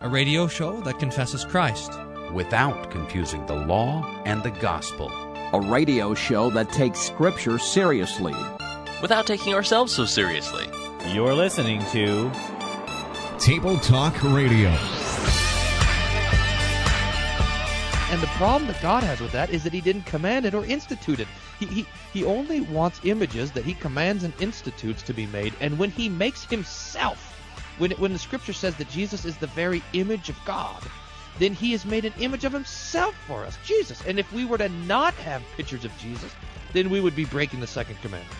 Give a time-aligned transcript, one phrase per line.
[0.00, 1.90] a radio show that confesses Christ
[2.32, 5.10] without confusing the law and the gospel,
[5.52, 8.34] a radio show that takes Scripture seriously
[9.02, 10.66] without taking ourselves so seriously.
[11.08, 12.30] You're listening to
[13.40, 14.68] Table Talk Radio.
[18.10, 20.64] And the problem that God has with that is that He didn't command it or
[20.64, 21.26] institute it.
[21.58, 25.54] He, he, he only wants images that He commands and institutes to be made.
[25.60, 27.27] And when He makes Himself,
[27.78, 30.82] when, when the Scripture says that Jesus is the very image of God,
[31.38, 34.04] then He has made an image of Himself for us, Jesus.
[34.06, 36.32] And if we were to not have pictures of Jesus,
[36.72, 38.36] then we would be breaking the second commandment.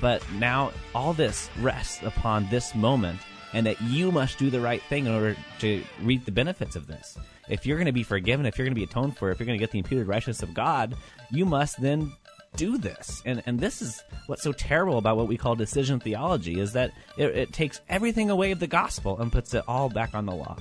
[0.00, 3.20] But now all this rests upon this moment
[3.52, 6.86] and that you must do the right thing in order to reap the benefits of
[6.86, 7.18] this.
[7.48, 9.46] If you're going to be forgiven, if you're going to be atoned for, if you're
[9.46, 10.94] going to get the imputed righteousness of God,
[11.32, 12.12] you must then
[12.56, 13.22] do this.
[13.24, 16.92] And and this is what's so terrible about what we call decision theology is that
[17.16, 20.34] it, it takes everything away of the gospel and puts it all back on the
[20.34, 20.56] law.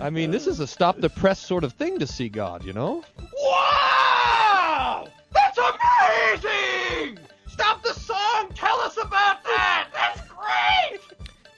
[0.00, 2.72] I mean, this is a stop the press sort of thing to see God, you
[2.72, 3.04] know?
[3.40, 5.06] Wow!
[5.32, 7.18] That's amazing!
[7.46, 8.50] Stop the song!
[8.54, 9.88] Tell us about that!
[9.92, 11.00] That's great!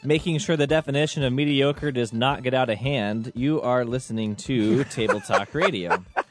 [0.05, 4.37] making sure the definition of mediocre does not get out of hand, you are listening
[4.37, 6.05] to Table Talk Radio.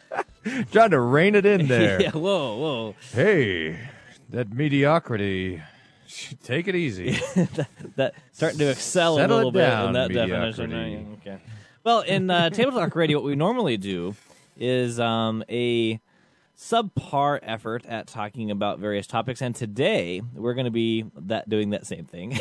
[0.71, 2.01] Trying to rein it in there.
[2.01, 2.95] yeah, whoa, whoa.
[3.13, 3.79] Hey,
[4.29, 5.61] that mediocrity.
[6.43, 7.11] Take it easy.
[7.35, 10.51] that, that, starting to excel Settle a little bit in that mediocrity.
[10.51, 11.17] definition.
[11.21, 11.37] Okay.
[11.83, 14.15] Well, in uh, Table Talk Radio, what we normally do
[14.57, 15.99] is um, a
[16.57, 21.71] subpar effort at talking about various topics, and today we're going to be that doing
[21.71, 22.39] that same thing,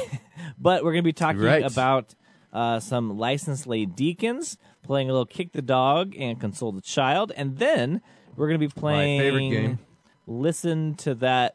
[0.59, 1.65] but we're going to be talking Right.
[1.65, 2.15] about
[2.53, 7.33] uh, some licensed lay deacons playing a little kick the dog and console the child,
[7.37, 8.01] and then
[8.37, 9.79] we're going to be playing My favorite game.
[10.27, 11.55] Listen to that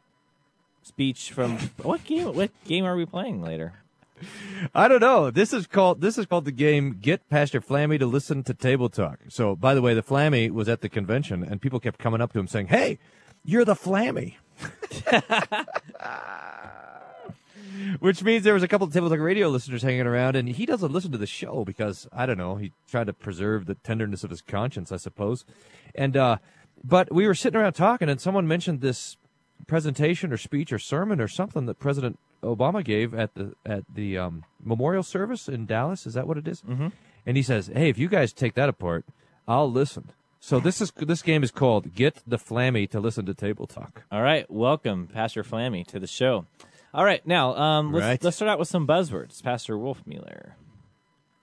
[0.84, 2.34] speech from what game?
[2.34, 3.74] What game are we playing later?
[4.76, 5.32] I don't know.
[5.32, 8.90] This is called this is called the game Get Pastor Flammy to listen to Table
[8.90, 9.20] Talk.
[9.30, 12.34] So, by the way, the Flammy was at the convention, and people kept coming up
[12.34, 13.00] to him saying, "Hey,
[13.46, 14.36] you're the Flammy,"
[18.00, 20.66] which means there was a couple of Table Talk Radio listeners hanging around, and he
[20.66, 22.56] doesn't listen to the show because I don't know.
[22.56, 25.46] He tried to preserve the tenderness of his conscience, I suppose.
[25.96, 26.38] And uh,
[26.84, 29.18] but we were sitting around talking, and someone mentioned this
[29.68, 34.18] presentation or speech or sermon or something that President Obama gave at the at the
[34.18, 36.06] um, memorial service in Dallas.
[36.06, 36.62] Is that what it is?
[36.62, 36.88] Mm-hmm.
[37.26, 39.06] And he says, "Hey, if you guys take that apart,
[39.48, 43.34] I'll listen." So this is this game is called "Get the Flammy to Listen to
[43.34, 46.46] Table Talk." All right, welcome, Pastor Flammy, to the show.
[46.94, 48.24] All right, now um, let's Right.
[48.24, 49.44] let's start out with some buzzwords.
[49.44, 50.52] Pastor Wolfmueller.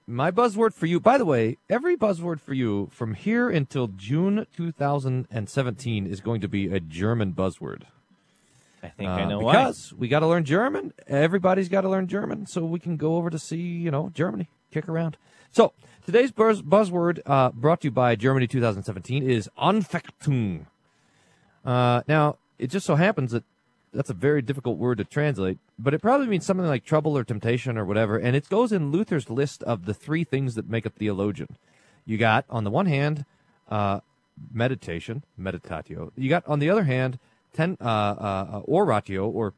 [0.08, 4.46] My buzzword for you, by the way, every buzzword for you from here until June
[4.56, 7.82] 2017 is going to be a German buzzword.
[8.82, 9.52] I think I Uh, know why.
[9.52, 10.92] because we got to learn German.
[11.08, 14.48] Everybody's got to learn German, so we can go over to see, you know, Germany,
[14.70, 15.16] kick around.
[15.50, 15.72] So
[16.04, 20.66] today's buzz- buzzword, uh, brought to you by Germany 2017, is Anfechtung.
[21.64, 23.42] Uh, now, it just so happens that
[23.96, 27.24] that's a very difficult word to translate, but it probably means something like trouble or
[27.24, 30.86] temptation or whatever, and it goes in Luther's list of the three things that make
[30.86, 31.56] a theologian.
[32.04, 33.24] You got, on the one hand,
[33.68, 34.00] uh,
[34.52, 36.12] meditation, meditatio.
[36.16, 37.18] You got, on the other hand,
[37.52, 39.54] ten, uh, uh, oratio, or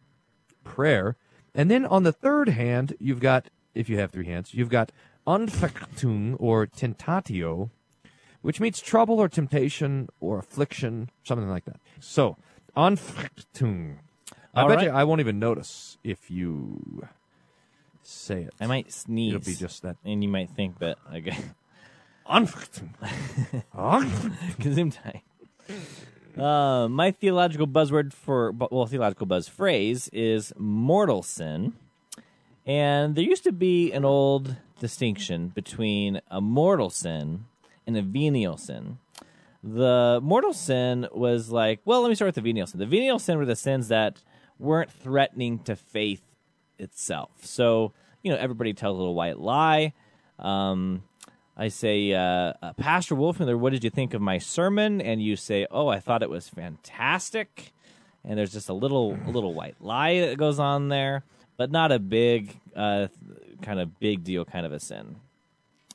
[0.64, 1.16] prayer.
[1.54, 4.92] And then on the third hand, you've got, if you have three hands, you've got
[5.26, 7.70] Anfechtung, or tentatio,
[8.40, 11.80] which means trouble or temptation or affliction, something like that.
[12.00, 12.36] So,
[12.76, 13.96] Anfechtung.
[14.54, 14.84] I All bet right.
[14.86, 17.06] you I won't even notice if you
[18.02, 18.54] say it.
[18.60, 19.34] I might sneeze.
[19.34, 19.96] It'll be just that.
[20.04, 21.36] and you might think that okay.
[22.28, 22.90] Anfechtung.
[24.58, 25.22] Gesundheit.
[26.36, 31.72] Uh, my theological buzzword for well, theological buzz phrase is mortal sin,
[32.66, 37.46] and there used to be an old distinction between a mortal sin
[37.86, 38.98] and a venial sin.
[39.64, 42.78] The mortal sin was like, well, let me start with the venial sin.
[42.78, 44.22] The venial sin were the sins that
[44.58, 46.22] weren't threatening to faith
[46.78, 47.30] itself.
[47.42, 47.92] So,
[48.22, 49.92] you know, everybody tells a little white lie.
[50.38, 51.02] Um,
[51.56, 55.00] I say, uh, uh, Pastor Wolfmueller, what did you think of my sermon?
[55.00, 57.72] And you say, Oh, I thought it was fantastic.
[58.24, 61.24] And there's just a little, a little white lie that goes on there,
[61.56, 63.08] but not a big, uh,
[63.62, 65.16] kind of big deal, kind of a sin.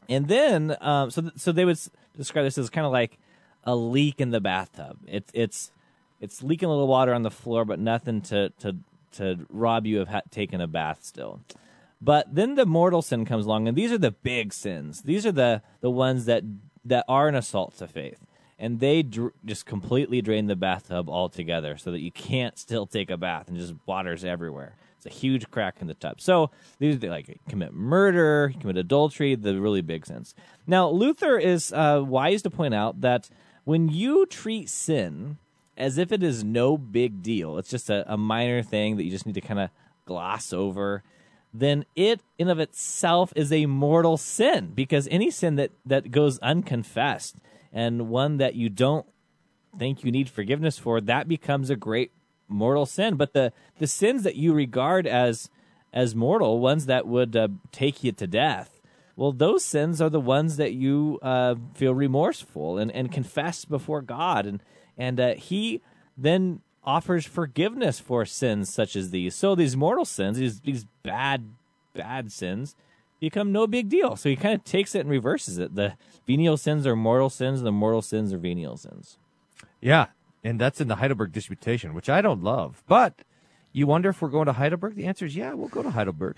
[0.09, 3.17] And then, um, so th- so they would s- describe this as kind of like
[3.63, 4.97] a leak in the bathtub.
[5.07, 5.71] It's it's
[6.23, 8.77] it's leaking a little water on the floor, but nothing to to
[9.11, 11.41] to rob you of ha- taking a bath still.
[12.01, 15.01] But then the mortal sin comes along, and these are the big sins.
[15.01, 16.43] These are the the ones that
[16.85, 18.25] that are an assault to faith,
[18.57, 23.09] and they dr- just completely drain the bathtub altogether, so that you can't still take
[23.11, 24.75] a bath and just water's everywhere.
[24.95, 26.21] It's a huge crack in the tub.
[26.21, 30.33] So these they like commit murder, commit adultery, the really big sins.
[30.65, 33.29] Now Luther is uh, wise to point out that
[33.65, 35.37] when you treat sin
[35.77, 39.11] as if it is no big deal, it's just a, a minor thing that you
[39.11, 39.69] just need to kind of
[40.05, 41.03] gloss over,
[41.53, 46.39] then it in of itself is a mortal sin because any sin that that goes
[46.39, 47.35] unconfessed
[47.71, 49.05] and one that you don't
[49.77, 52.11] think you need forgiveness for, that becomes a great
[52.47, 53.15] mortal sin.
[53.15, 55.49] But the the sins that you regard as
[55.91, 58.81] as mortal, ones that would uh, take you to death,
[59.15, 64.01] well, those sins are the ones that you uh, feel remorseful and, and confess before
[64.01, 64.63] God, and
[64.97, 65.81] and uh, He
[66.17, 69.35] then offers forgiveness for sins such as these.
[69.35, 71.49] So these mortal sins, these these bad
[71.93, 72.75] bad sins,
[73.19, 74.15] become no big deal.
[74.15, 75.75] So He kind of takes it and reverses it.
[75.75, 75.93] The
[76.27, 79.17] venial sins are mortal sins, and the mortal sins are venial sins.
[79.81, 80.07] Yeah,
[80.43, 82.83] and that's in the Heidelberg Disputation, which I don't love.
[82.87, 83.23] But
[83.71, 84.95] you wonder if we're going to Heidelberg?
[84.95, 86.37] The answer is yeah, we'll go to Heidelberg.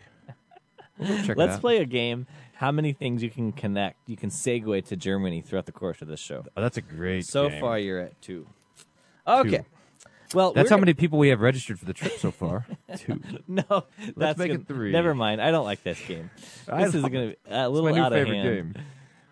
[0.98, 2.26] We'll go Let's play a game.
[2.56, 6.08] How many things you can connect, you can segue to Germany throughout the course of
[6.08, 6.44] this show.
[6.56, 7.26] Oh, that's a great.
[7.26, 7.60] So game.
[7.60, 8.48] far, you're at two.
[9.28, 9.66] Okay.
[10.34, 12.66] Well, That's how many people we have registered for the trip so far.
[12.98, 13.22] Two.
[13.48, 13.86] No, Let's
[14.18, 14.62] that's make good.
[14.62, 14.92] it three.
[14.92, 15.40] Never mind.
[15.40, 16.30] I don't like this game.
[16.68, 18.74] This is going to be a little out of favorite hand.
[18.74, 18.84] game.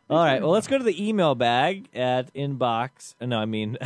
[0.09, 0.39] All right.
[0.41, 3.15] Well, let's go to the email bag at inbox.
[3.19, 3.77] uh, No, I mean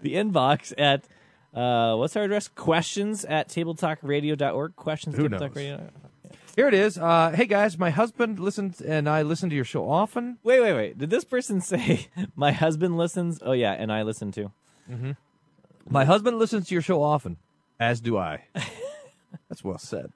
[0.00, 1.04] the inbox at
[1.52, 2.46] uh, what's our address?
[2.48, 4.76] Questions at tabletalkradio.org.
[4.76, 5.90] Questions Who tabletalkradio.
[6.60, 6.98] Here it is.
[6.98, 10.36] Uh, hey guys, my husband listens and I listen to your show often.
[10.42, 10.98] Wait, wait, wait.
[10.98, 13.38] Did this person say my husband listens?
[13.42, 14.52] Oh yeah, and I listen too.
[14.86, 15.12] Mm-hmm.
[15.88, 17.38] My husband listens to your show often,
[17.80, 18.44] as do I.
[19.48, 20.12] That's well said.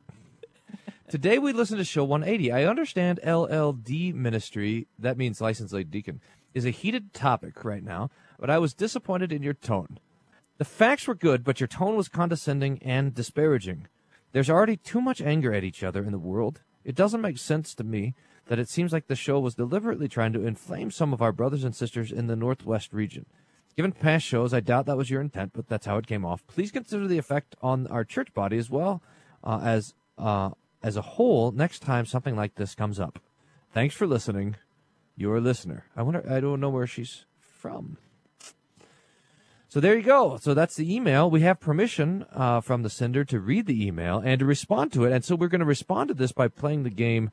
[1.09, 2.53] Today we listen to show 180.
[2.53, 6.21] I understand LLD ministry, that means licensed lay deacon,
[6.53, 9.99] is a heated topic right now, but I was disappointed in your tone.
[10.59, 13.87] The facts were good, but your tone was condescending and disparaging.
[14.35, 16.61] There's already too much anger at each other in the world.
[16.85, 18.17] It doesn't make sense to me
[18.47, 21.63] that it seems like the show was deliberately trying to inflame some of our brothers
[21.63, 23.27] and sisters in the Northwest region.
[23.77, 26.45] Given past shows, I doubt that was your intent, but that's how it came off.
[26.49, 29.01] Please consider the effect on our church body as well
[29.45, 30.51] uh, as uh,
[30.83, 33.21] as a whole next time something like this comes up.
[33.73, 34.57] Thanks for listening.
[35.17, 35.85] Your listener.
[35.97, 36.29] I wonder.
[36.29, 37.99] I don't know where she's from.
[39.75, 40.37] So there you go.
[40.41, 41.29] So that's the email.
[41.29, 45.03] We have permission uh, from the sender to read the email and to respond to
[45.05, 45.11] it.
[45.13, 47.33] And so we're going to respond to this by playing the game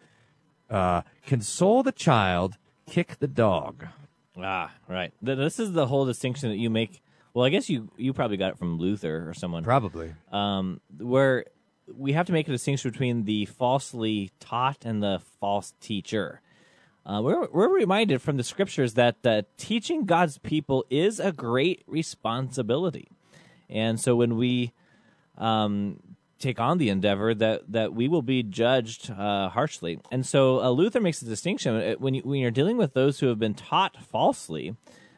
[0.68, 2.58] uh, Console the Child,
[2.90, 3.86] Kick the Dog.
[4.36, 5.14] Ah, right.
[5.24, 7.04] Th- This is the whole distinction that you make.
[7.36, 9.64] Well, I guess you you probably got it from Luther or someone.
[9.64, 10.16] Probably.
[10.32, 11.46] um, where
[11.96, 16.42] we have to make a distinction between the falsely taught and the false teacher.
[17.04, 21.84] Uh, we're, we're reminded from the scriptures that uh, teaching God's people is a great
[21.88, 23.08] responsibility.
[23.70, 24.74] And so when we
[25.38, 26.00] um,
[26.38, 30.00] take on the endeavor, that, that we will be judged uh, harshly.
[30.12, 31.76] And so uh, Luther makes a distinction.
[31.76, 34.76] Uh, When, you, when you're dealing with those who have been taught falsely,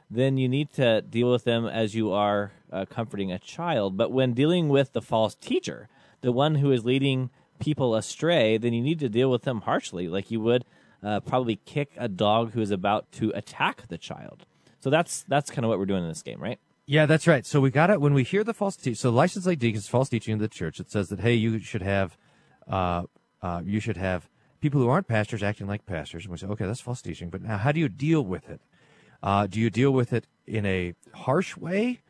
[0.10, 3.98] then you need to deal with them as you are uh, comforting a child.
[3.98, 5.90] But when dealing with the false teacher,
[6.22, 7.30] the one who is leading
[7.60, 10.64] people astray, then you need to deal with them harshly, like you would
[11.04, 14.46] uh, probably kick a dog who is about to attack the child.
[14.80, 16.60] So that's that's kind of what we're doing in this game, right?
[16.86, 17.46] Yeah, that's right.
[17.46, 18.96] So we got it when we hear the false teaching.
[18.96, 20.80] So licensed lay deacons, false teaching in the church.
[20.80, 22.18] It says that hey, you should have,
[22.68, 23.04] uh,
[23.42, 24.30] uh, you should have
[24.60, 26.26] people who aren't pastors acting like pastors.
[26.26, 27.30] And we say, okay, that's false teaching.
[27.30, 28.62] But now, how do you deal with it?
[29.22, 32.02] Uh, do you deal with it in a harsh way,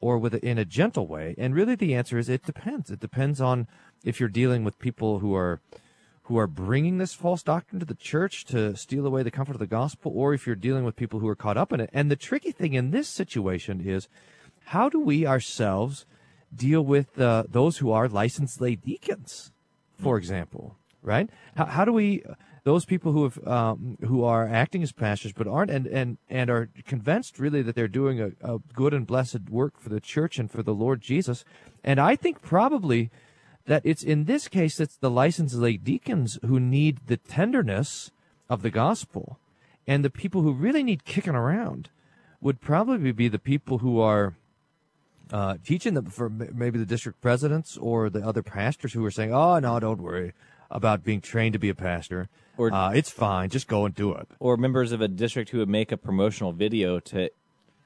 [0.00, 1.34] or with it in a gentle way?
[1.36, 2.90] And really, the answer is it depends.
[2.90, 3.66] It depends on
[4.02, 5.60] if you're dealing with people who are
[6.24, 9.58] who are bringing this false doctrine to the church to steal away the comfort of
[9.58, 11.90] the gospel, or if you're dealing with people who are caught up in it.
[11.92, 14.08] And the tricky thing in this situation is
[14.66, 16.06] how do we ourselves
[16.54, 19.50] deal with uh, those who are licensed lay deacons,
[19.98, 21.28] for example, right?
[21.56, 22.22] How, how do we
[22.64, 26.48] those people who have um, who are acting as pastors but aren't and, and, and
[26.48, 30.38] are convinced really that they're doing a, a good and blessed work for the church
[30.38, 31.44] and for the Lord Jesus,
[31.82, 33.10] and I think probably
[33.66, 38.10] that it's in this case it's the licensed lay deacons who need the tenderness
[38.50, 39.38] of the gospel,
[39.86, 41.88] and the people who really need kicking around
[42.40, 44.34] would probably be the people who are
[45.32, 49.32] uh, teaching them for maybe the district presidents or the other pastors who are saying,
[49.32, 50.32] "Oh no, don't worry
[50.70, 52.28] about being trained to be a pastor.
[52.58, 55.58] Or- uh, it's fine, just go and do it." Or members of a district who
[55.58, 57.30] would make a promotional video to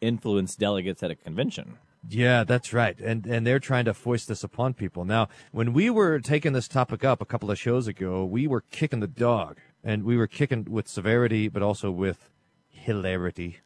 [0.00, 1.78] influence delegates at a convention.
[2.08, 2.98] Yeah, that's right.
[3.00, 5.04] And and they're trying to foist this upon people.
[5.04, 8.60] Now, when we were taking this topic up a couple of shows ago, we were
[8.60, 9.58] kicking the dog.
[9.82, 12.30] And we were kicking with severity but also with
[12.70, 13.60] hilarity.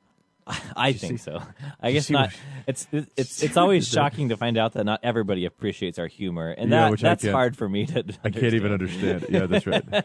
[0.76, 1.42] I think so.
[1.80, 2.32] I guess not.
[2.66, 4.11] It's it's it's, it's always you did there?
[4.11, 7.26] shocking to find out that not everybody appreciates our humor, and Yeah, that which that's
[7.26, 8.04] hard for me to.
[8.25, 9.26] I can't even understand.
[9.28, 9.85] Yeah, that's right.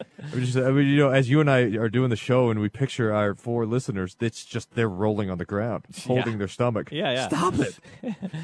[0.00, 2.50] I mean, just, I mean, you know, as you and I are doing the show
[2.50, 6.48] and we picture our four listeners, it's just they're rolling on the ground, holding their
[6.48, 6.90] stomach.
[6.92, 7.28] Yeah, yeah.
[7.28, 7.78] Stop it!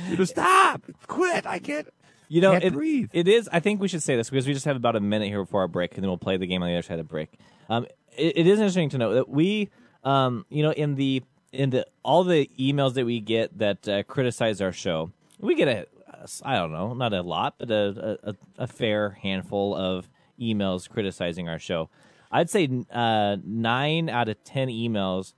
[0.18, 0.82] you stop!
[1.06, 1.46] Quit!
[1.46, 1.88] I can't.
[2.28, 3.08] You know, Can't it, breathe.
[3.14, 3.48] it is.
[3.50, 5.62] I think we should say this because we just have about a minute here before
[5.62, 7.30] our break, and then we'll play the game on the other side of the break.
[7.70, 7.86] Um,
[8.18, 9.70] it, it is interesting to note that we,
[10.04, 14.02] um, you know, in the in the all the emails that we get that uh,
[14.02, 18.18] criticize our show, we get a, a I don't know, not a lot, but a,
[18.22, 20.08] a, a fair handful of
[20.40, 21.90] emails criticizing our show.
[22.30, 25.32] I'd say uh, nine out of ten emails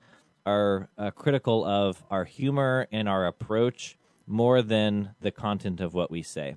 [0.46, 6.10] are uh, critical of our humor and our approach more than the content of what
[6.10, 6.56] we say.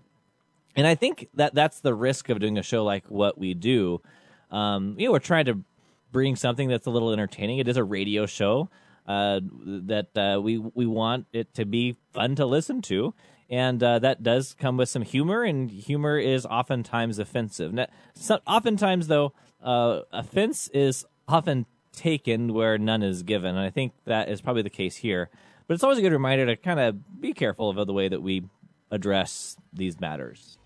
[0.75, 4.01] And I think that that's the risk of doing a show like what we do.
[4.49, 5.59] Um, you know, we're trying to
[6.11, 7.59] bring something that's a little entertaining.
[7.59, 8.69] It is a radio show
[9.07, 13.13] uh, that uh, we we want it to be fun to listen to,
[13.49, 15.43] and uh, that does come with some humor.
[15.43, 17.73] And humor is oftentimes offensive.
[17.73, 19.33] Now, so, oftentimes, though,
[19.63, 24.63] uh, offense is often taken where none is given, and I think that is probably
[24.63, 25.29] the case here.
[25.67, 28.21] But it's always a good reminder to kind of be careful of the way that
[28.21, 28.43] we
[28.91, 30.57] address these matters.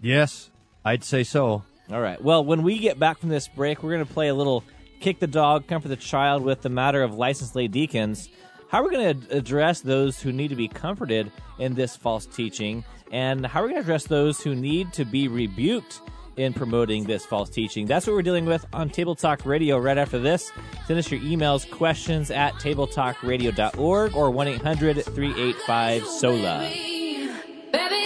[0.00, 0.50] Yes,
[0.84, 1.62] I'd say so.
[1.90, 2.22] All right.
[2.22, 4.64] Well, when we get back from this break, we're going to play a little
[5.00, 8.28] kick the dog, comfort the child with the matter of licensed lay deacons.
[8.74, 12.26] How are we going to address those who need to be comforted in this false
[12.26, 12.84] teaching?
[13.12, 16.00] And how are we going to address those who need to be rebuked
[16.36, 17.86] in promoting this false teaching?
[17.86, 20.50] That's what we're dealing with on Table Talk Radio right after this.
[20.88, 28.03] Send us your emails, questions at tabletalkradio.org or 1 800 385 SOLA.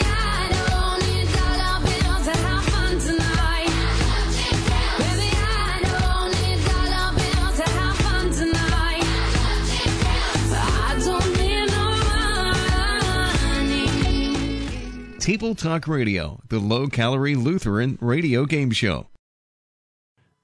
[15.29, 19.09] Table Talk Radio, the low calorie Lutheran radio game show.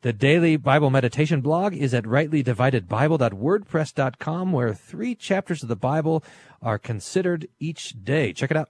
[0.03, 6.23] The daily Bible meditation blog is at rightlydividedbible.wordpress.com, where three chapters of the Bible
[6.61, 8.35] are considered each day.
[8.35, 8.69] Check it out.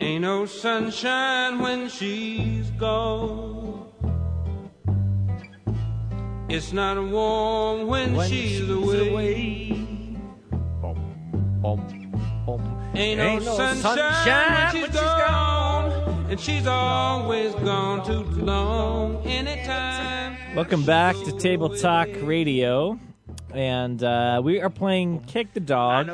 [0.00, 3.92] Ain't no sunshine when she's gone.
[6.48, 9.36] It's not warm when, she's, away.
[9.36, 10.18] Ain't
[10.82, 10.96] no,
[12.46, 15.92] Ain't no sunshine, sunshine when she's gone.
[16.30, 19.24] And she's always gone too long.
[19.24, 20.36] Anytime.
[20.54, 22.98] Welcome back to Table Talk Radio.
[23.54, 26.10] And uh, we are playing Kick the Dog,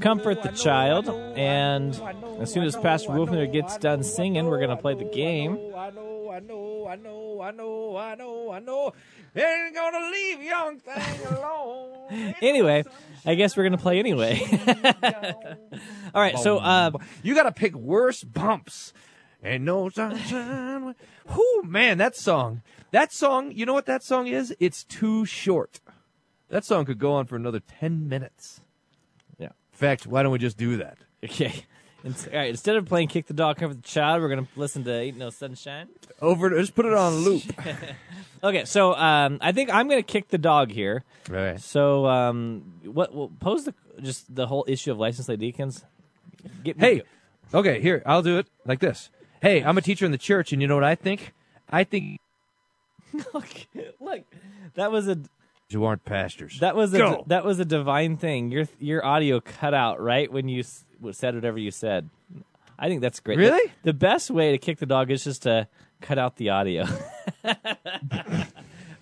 [0.00, 1.08] Comfort the Child.
[1.08, 1.98] And
[2.40, 5.56] as soon as Pastor Wolfner gets done singing, we're going to play the game.
[6.30, 8.92] I know, I know, I know, I know, I know, I know.
[9.34, 12.34] Ain't gonna leave young thing alone.
[12.42, 12.84] Anyway,
[13.24, 14.40] I guess we're to play anyway.
[16.14, 16.90] All right, so uh,
[17.22, 18.92] you got to pick worse bumps.
[19.42, 20.94] And no sunshine.
[21.34, 22.62] Whoo, man, that song.
[22.90, 24.54] That song, you know what that song is?
[24.60, 25.80] It's too short.
[26.48, 28.60] That song could go on for another 10 minutes.
[29.38, 29.46] Yeah.
[29.46, 30.98] In fact, why don't we just do that?
[31.24, 31.64] okay.
[32.04, 34.50] And- All right, instead of playing Kick the Dog, Comfort the Child, we're going to
[34.56, 35.88] listen to Ain't No Sunshine.
[36.22, 37.42] Over, just put it on loop.
[38.42, 41.04] Okay, so um, I think I'm going to kick the dog here.
[41.28, 41.60] right.
[41.60, 43.14] So, um, what?
[43.14, 45.84] Well, pose the just the whole issue of licensed lay deacons.
[46.64, 47.02] Get me Hey,
[47.52, 49.10] okay, here, I'll do it like this.
[49.42, 51.34] Hey, I'm a teacher in the church, and you know what I think?
[51.68, 52.18] I think
[53.34, 53.46] look,
[54.00, 54.22] look,
[54.72, 55.18] that was a
[55.68, 56.60] you aren't pastors.
[56.60, 57.24] that was a Go.
[57.26, 58.50] that was a divine thing.
[58.50, 62.08] Your your audio cut out right when you s- said whatever you said.
[62.78, 63.38] I think that's great.
[63.38, 63.68] Really?
[63.82, 65.68] The, the best way to kick the dog is just to
[66.00, 66.86] cut out the audio.
[67.44, 67.54] All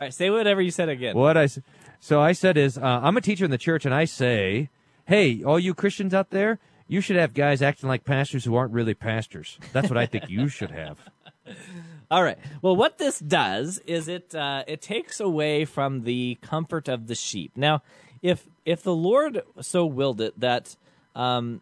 [0.00, 1.17] right, say whatever you said again.
[1.17, 1.59] What I s-
[2.00, 4.71] so I said is uh, I'm a teacher in the church, and I say,
[5.07, 8.73] hey, all you Christians out there, you should have guys acting like pastors who aren't
[8.73, 9.59] really pastors.
[9.73, 10.99] That's what I think you should have.
[12.11, 12.38] All right.
[12.62, 17.14] Well, what this does is it uh, it takes away from the comfort of the
[17.14, 17.52] sheep.
[17.57, 17.83] Now,
[18.23, 20.76] if if the Lord so willed it that
[21.14, 21.61] um,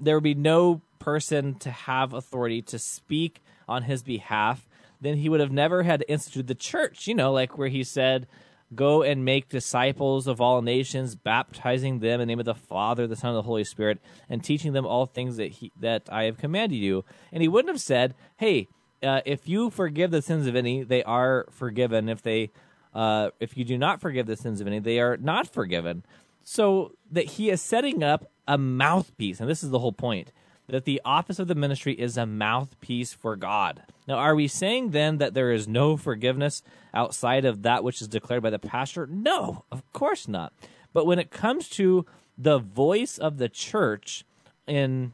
[0.00, 4.68] there would be no person to have authority to speak on his behalf,
[5.00, 7.06] then he would have never had instituted the church.
[7.06, 8.26] You know, like where he said,
[8.74, 13.06] "Go and make disciples of all nations, baptizing them in the name of the Father,
[13.06, 16.24] the Son, and the Holy Spirit, and teaching them all things that he that I
[16.24, 18.68] have commanded you." And he wouldn't have said, "Hey."
[19.02, 22.06] Uh, if you forgive the sins of any, they are forgiven.
[22.10, 22.50] If they,
[22.94, 26.04] uh, if you do not forgive the sins of any, they are not forgiven.
[26.52, 30.32] So that he is setting up a mouthpiece, and this is the whole point
[30.66, 33.84] that the office of the ministry is a mouthpiece for God.
[34.08, 38.08] Now, are we saying then that there is no forgiveness outside of that which is
[38.08, 39.06] declared by the pastor?
[39.06, 40.52] No, of course not.
[40.92, 42.04] But when it comes to
[42.36, 44.24] the voice of the church
[44.66, 45.12] in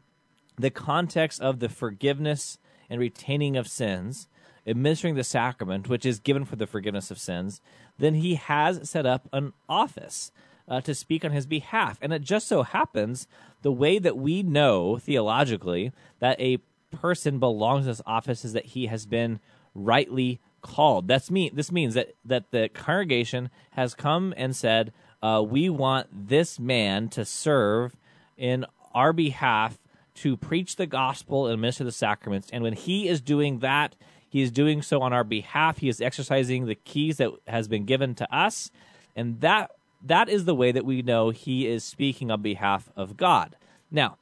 [0.56, 2.56] the context of the forgiveness
[2.88, 4.26] and retaining of sins,
[4.66, 7.60] administering the sacrament, which is given for the forgiveness of sins,
[7.98, 10.32] then he has set up an office
[10.68, 11.98] uh, to speak on his behalf.
[12.02, 13.26] And it just so happens
[13.62, 16.58] the way that we know theologically that a
[16.90, 19.40] person belongs to this office is that he has been
[19.74, 21.06] rightly called.
[21.08, 21.50] That's me.
[21.52, 24.92] This means that that the congregation has come and said,
[25.22, 27.96] uh, "We want this man to serve
[28.36, 29.78] in our behalf
[30.16, 33.94] to preach the gospel and minister the sacraments." And when he is doing that,
[34.28, 35.78] he is doing so on our behalf.
[35.78, 38.70] He is exercising the keys that has been given to us,
[39.14, 39.70] and that
[40.02, 43.56] that is the way that we know he is speaking on behalf of God.
[43.90, 44.18] Now,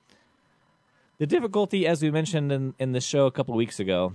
[1.18, 4.14] the difficulty, as we mentioned in, in the show a couple weeks ago,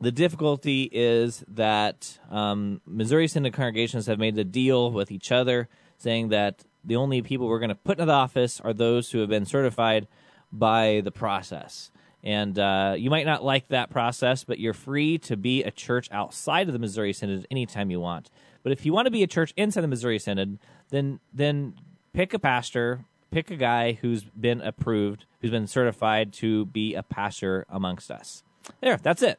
[0.00, 5.68] the difficulty is that um, Missouri Synod congregations have made a deal with each other,
[5.98, 9.20] saying that the only people we're going to put into the office are those who
[9.20, 10.06] have been certified
[10.52, 11.90] by the process.
[12.22, 16.08] And uh, you might not like that process, but you're free to be a church
[16.10, 18.30] outside of the Missouri Synod anytime you want.
[18.64, 20.58] But if you want to be a church inside the Missouri Synod,
[20.90, 21.74] then then
[22.12, 27.02] pick a pastor, pick a guy who's been approved, who's been certified to be a
[27.04, 28.42] pastor amongst us.
[28.80, 29.38] There, that's it.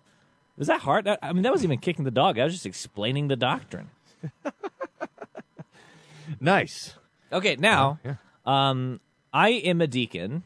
[0.57, 1.05] Was that hard?
[1.21, 2.39] I mean, that wasn't even kicking the dog.
[2.39, 3.89] I was just explaining the doctrine.
[6.39, 6.95] Nice.
[7.31, 8.15] Okay, now, Yeah.
[8.45, 8.99] um,
[9.33, 10.43] I am a deacon,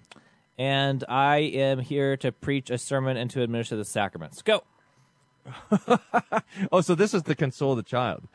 [0.58, 4.42] and I am here to preach a sermon and to administer the sacraments.
[4.42, 4.64] Go.
[6.72, 8.28] Oh, so this is the console of the child.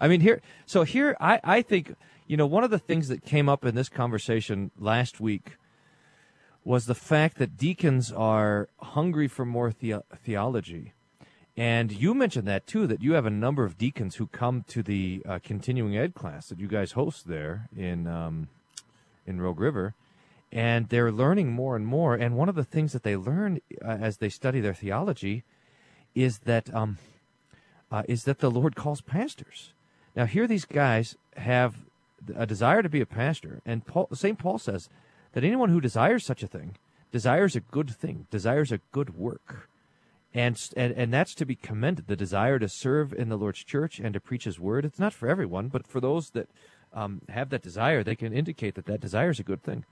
[0.00, 0.40] I mean, here.
[0.66, 1.94] So here, I I think
[2.26, 5.56] you know one of the things that came up in this conversation last week
[6.64, 10.92] was the fact that deacons are hungry for more the- theology.
[11.56, 14.82] And you mentioned that too, that you have a number of deacons who come to
[14.82, 18.48] the uh, continuing ed class that you guys host there in um,
[19.26, 19.94] in Rogue River,
[20.50, 22.14] and they're learning more and more.
[22.14, 25.44] And one of the things that they learn uh, as they study their theology
[26.14, 26.98] is that um,
[27.90, 29.74] uh, is that the Lord calls pastors.
[30.14, 31.76] Now, here these guys have
[32.34, 34.38] a desire to be a pastor, and Paul, St.
[34.38, 34.88] Paul says
[35.32, 36.76] that anyone who desires such a thing
[37.10, 39.68] desires a good thing, desires a good work.
[40.34, 42.06] And, and and that's to be commended.
[42.06, 44.86] The desire to serve in the Lord's church and to preach His word.
[44.86, 46.48] It's not for everyone, but for those that
[46.94, 49.84] um, have that desire, they can indicate that that desire is a good thing.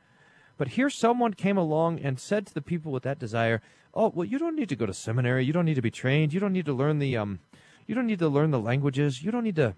[0.56, 3.60] But here, someone came along and said to the people with that desire,
[3.92, 5.44] "Oh, well, you don't need to go to seminary.
[5.44, 6.32] You don't need to be trained.
[6.32, 7.40] You don't need to learn the um,
[7.86, 9.22] you don't need to learn the languages.
[9.22, 9.74] You don't need to,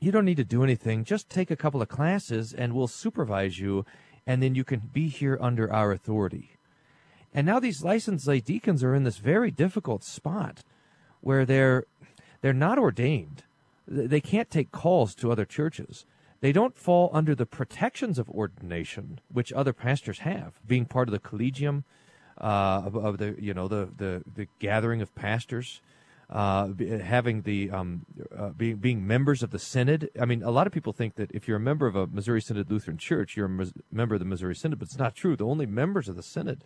[0.00, 1.04] you don't need to do anything.
[1.04, 3.84] Just take a couple of classes, and we'll supervise you,
[4.26, 6.56] and then you can be here under our authority."
[7.32, 10.64] And now these licensed lay deacons are in this very difficult spot
[11.20, 11.84] where they're
[12.40, 13.44] they're not ordained.
[13.86, 16.06] They can't take calls to other churches.
[16.40, 21.12] They don't fall under the protections of ordination, which other pastors have, being part of
[21.12, 21.84] the collegium,
[22.40, 25.82] uh, of, of the you know the, the, the gathering of pastors,
[26.30, 26.68] uh,
[27.02, 30.10] having the um, uh, being being members of the synod.
[30.20, 32.40] I mean, a lot of people think that if you're a member of a Missouri
[32.40, 35.36] Synod Lutheran Church, you're a Mis- member of the Missouri Synod, but it's not true.
[35.36, 36.64] The only members of the synod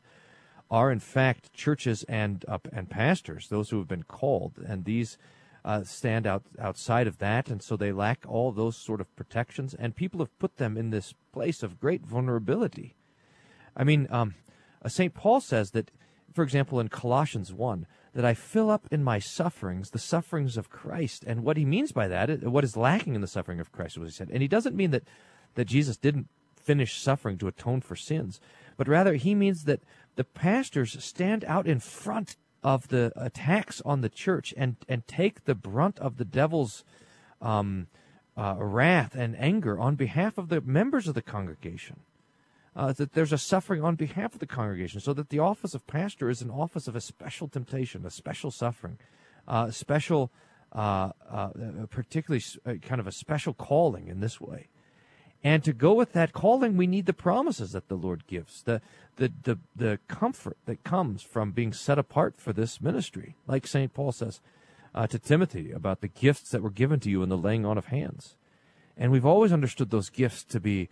[0.71, 5.17] are in fact churches and uh, and pastors, those who have been called, and these
[5.65, 9.75] uh, stand out outside of that, and so they lack all those sort of protections.
[9.75, 12.95] And people have put them in this place of great vulnerability.
[13.75, 14.35] I mean, um,
[14.85, 15.91] uh, Saint Paul says that,
[16.35, 20.71] for example, in Colossians one, that I fill up in my sufferings the sufferings of
[20.71, 23.99] Christ, and what he means by that, what is lacking in the suffering of Christ,
[23.99, 25.05] was he said, and he doesn't mean that
[25.55, 28.41] that Jesus didn't finish suffering to atone for sins,
[28.77, 29.83] but rather he means that
[30.17, 35.45] the pastors stand out in front of the attacks on the church and and take
[35.45, 36.85] the brunt of the devil's
[37.43, 37.89] um,
[38.37, 42.01] uh, wrath and anger on behalf of the members of the congregation.
[42.77, 45.87] Uh, that there's a suffering on behalf of the congregation, so that the office of
[45.87, 48.99] pastor is an office of a special temptation, a special suffering,
[49.47, 50.33] uh, special,
[50.73, 51.51] uh, uh,
[51.89, 54.67] particularly uh, kind of a special calling in this way.
[55.45, 58.81] And to go with that calling, we need the promises that the Lord gives, the
[59.17, 63.95] the the, the comfort that comes from being set apart for this ministry, like Saint
[63.95, 64.41] Paul says
[64.95, 67.79] uh, to Timothy about the gifts that were given to you in the laying on
[67.79, 68.37] of hands.
[68.97, 70.89] And we've always understood those gifts to be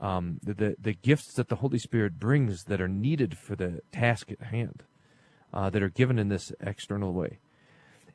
[0.00, 3.80] um, the, the the gifts that the Holy Spirit brings that are needed for the
[3.92, 4.82] task at hand,
[5.52, 7.38] uh, that are given in this external way.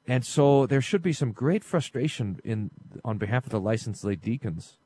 [0.08, 2.72] And so there should be some great frustration in
[3.06, 4.78] on behalf of the licensed lay deacons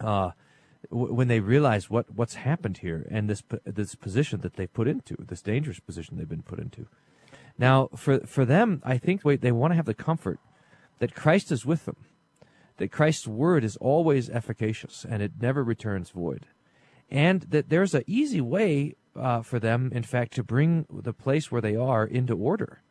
[0.00, 0.30] uh,
[0.90, 4.88] w- when they realize what what's happened here and this this position that they've put
[4.88, 6.86] into, this dangerous position they've been put into.
[7.58, 10.40] Now, for for them, I think wait, they want to have the comfort
[10.98, 11.96] that Christ is with them,
[12.78, 16.46] that Christ's word is always efficacious and it never returns void,
[17.10, 21.50] and that there's an easy way uh, for them, in fact, to bring the place
[21.50, 22.82] where they are into order,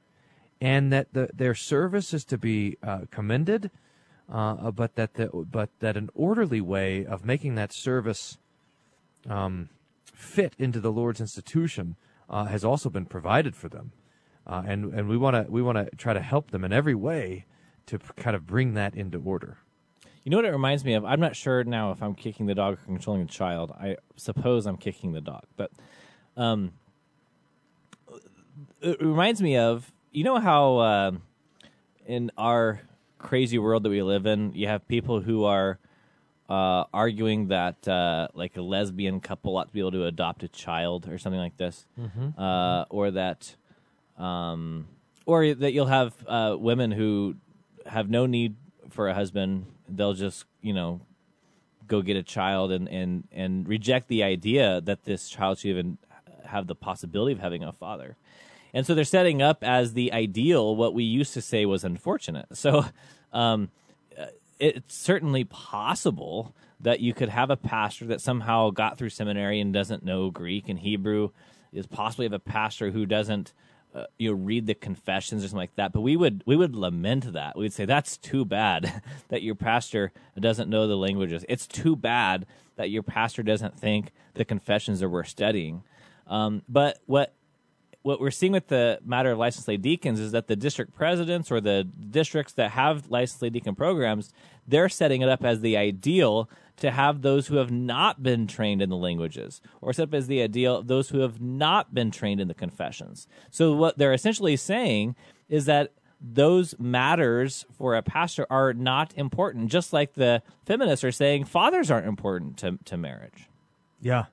[0.60, 3.70] and that the, their service is to be uh, commended,
[4.32, 8.38] uh, but that the, but that an orderly way of making that service
[9.30, 9.70] um,
[10.14, 11.96] fit into the Lord's institution
[12.30, 13.92] uh, has also been provided for them,
[14.48, 16.96] uh, and and we want to we want to try to help them in every
[16.96, 17.46] way
[17.86, 19.60] to kind of bring that into order.
[20.26, 21.06] You know what it reminds me of?
[21.06, 23.72] I'm not sure now if I'm kicking the dog or controlling the child.
[23.72, 25.72] I suppose I'm kicking the dog, but
[26.36, 26.72] um,
[28.82, 31.12] it reminds me of you know how uh,
[32.08, 32.82] in our
[33.20, 35.78] crazy world that we live in, you have people who are
[36.50, 40.48] uh, arguing that uh, like a lesbian couple ought to be able to adopt a
[40.48, 42.34] child or something like this, Mhm.
[42.38, 43.56] uh, or that,
[44.18, 44.88] um,
[45.28, 47.36] or that you'll have uh, women who
[47.86, 48.56] have no need
[48.90, 51.02] for a husband; they'll just you know
[51.88, 55.98] go get a child and and and reject the idea that this child should even
[56.46, 58.18] have the possibility of having a father.
[58.74, 62.48] And so they're setting up as the ideal what we used to say was unfortunate.
[62.54, 62.86] So
[63.32, 63.70] um,
[64.60, 69.74] it's certainly possible that you could have a pastor that somehow got through seminary and
[69.74, 71.30] doesn't know Greek and Hebrew.
[71.72, 73.54] Is possibly have a pastor who doesn't
[73.96, 75.94] uh, you know read the confessions or something like that.
[75.94, 77.58] But we would we would lament that.
[77.58, 81.46] We'd say that's too bad that your pastor doesn't know the languages.
[81.48, 85.84] It's too bad that your pastor doesn't think the confessions are worth studying.
[86.28, 87.34] Um, but what
[88.06, 91.52] what we're seeing with the matter of licensed lay deacons is that the district presidents
[91.52, 94.32] or the districts that have licensed lay deacon programs,
[94.68, 98.80] they're setting it up as the ideal to have those who have not been trained
[98.80, 102.40] in the languages, or set up as the ideal those who have not been trained
[102.40, 103.28] in the confessions.
[103.50, 105.16] So what they're essentially saying
[105.50, 105.92] is that
[106.22, 111.90] those matters for a pastor are not important, just like the feminists are saying fathers
[111.90, 113.50] aren't important to, to marriage.
[114.00, 114.26] Yeah.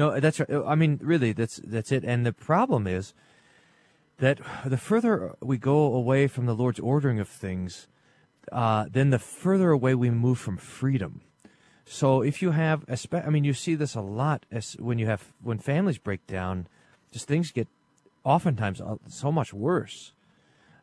[0.00, 0.48] No, that's right.
[0.66, 2.04] I mean, really, that's that's it.
[2.04, 3.12] And the problem is
[4.16, 7.86] that the further we go away from the Lord's ordering of things,
[8.50, 11.20] uh, then the further away we move from freedom.
[11.84, 12.78] So if you have,
[13.12, 16.66] I mean, you see this a lot as when you have when families break down,
[17.12, 17.68] just things get
[18.24, 20.14] oftentimes uh, so much worse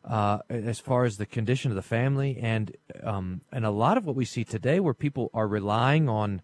[0.04, 4.06] uh, as far as the condition of the family and um, and a lot of
[4.06, 6.40] what we see today, where people are relying on,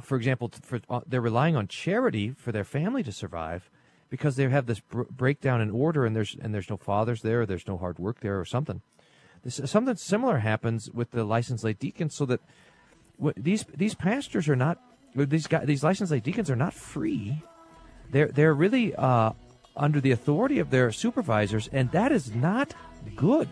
[0.00, 3.70] for example, for uh, they're relying on charity for their family to survive
[4.10, 7.42] because they have this br- breakdown in order and there's and there's no fathers there,
[7.42, 8.82] or there's no hard work there, or something.
[9.42, 12.40] This, something similar happens with the licensed lay deacons, so that
[13.22, 14.78] wh- these these pastors are not
[15.14, 17.42] these guys, these licensed lay deacons are not free.
[18.10, 19.32] They're they're really uh,
[19.76, 22.74] under the authority of their supervisors, and that is not
[23.14, 23.48] good.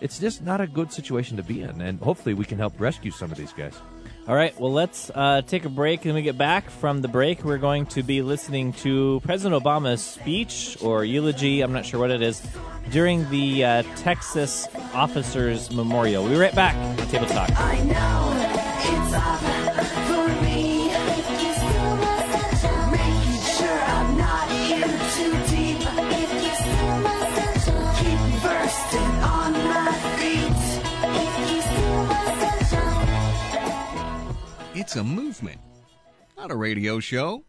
[0.00, 3.10] It's just not a good situation to be in, and hopefully we can help rescue
[3.10, 3.74] some of these guys.
[4.28, 6.04] All right, well, let's uh, take a break.
[6.04, 10.02] And we get back from the break, we're going to be listening to President Obama's
[10.02, 12.40] speech or eulogy, I'm not sure what it is,
[12.90, 16.22] during the uh, Texas Officers Memorial.
[16.22, 17.50] We'll be right back on Table Talk.
[34.90, 35.60] It's a movement,
[36.36, 37.44] not a radio show.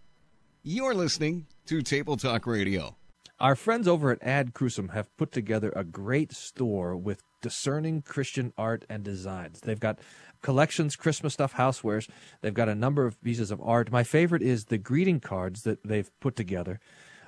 [0.61, 2.97] You're listening to Table Talk Radio.
[3.39, 8.53] Our friends over at Ad Crucem have put together a great store with discerning Christian
[8.59, 9.61] art and designs.
[9.61, 9.97] They've got
[10.43, 12.07] collections, Christmas stuff, housewares.
[12.41, 13.91] They've got a number of pieces of art.
[13.91, 16.79] My favorite is the greeting cards that they've put together,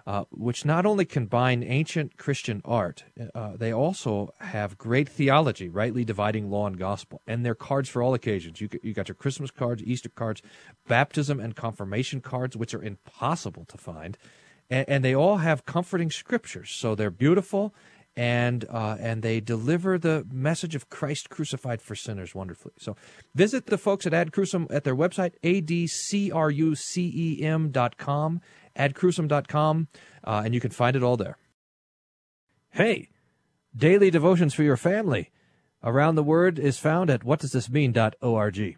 [0.06, 6.04] uh, which not only combine ancient Christian art, uh, they also have great theology, rightly
[6.04, 7.22] dividing law and gospel.
[7.26, 8.60] And they're cards for all occasions.
[8.60, 10.42] You, you got your Christmas cards, Easter cards,
[10.88, 14.18] baptism and confirmation cards, which are impossible to find
[14.70, 16.72] and, and they all have comforting scriptures.
[16.72, 17.74] So they're beautiful,
[18.16, 22.74] and uh, and they deliver the message of Christ crucified for sinners wonderfully.
[22.78, 22.96] So
[23.34, 26.32] visit the folks at Ad Crucem at their website adcrucem
[27.72, 28.42] dot com,
[28.78, 29.88] adcrucem dot com,
[30.24, 31.38] uh, and you can find it all there.
[32.72, 33.10] Hey,
[33.76, 35.32] daily devotions for your family.
[35.84, 38.78] Around the Word is found at whatdoesthismean.org.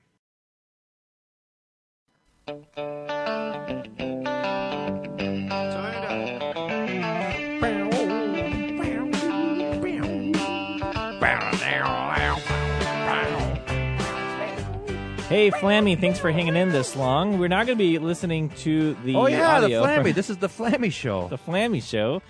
[15.36, 17.40] Hey, Flammy, thanks for hanging in this long.
[17.40, 20.14] We're now going to be listening to the Oh yeah, the Flammy.
[20.14, 21.28] This is the Flammy show.
[21.28, 22.22] the Flammy show.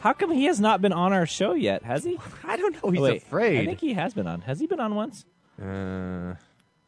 [0.00, 1.82] How come he has not been on our show yet?
[1.82, 2.18] Has he?
[2.44, 2.88] I don't know.
[2.90, 3.60] He's Oh, afraid.
[3.60, 4.40] I think he has been on.
[4.40, 5.26] Has he been on once?
[5.62, 6.36] Uh,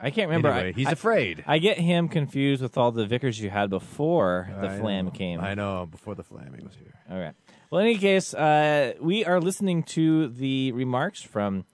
[0.01, 0.49] I can't remember.
[0.49, 1.45] Anyway, I- he's I- afraid.
[1.47, 5.11] I get him confused with all the vicars you had before the I Flam know.
[5.11, 5.41] came.
[5.43, 5.89] I know.
[5.91, 6.95] Before the Flammy was here.
[7.11, 7.35] All right.
[7.71, 11.67] Well, in any case, uh, we are listening to the remarks from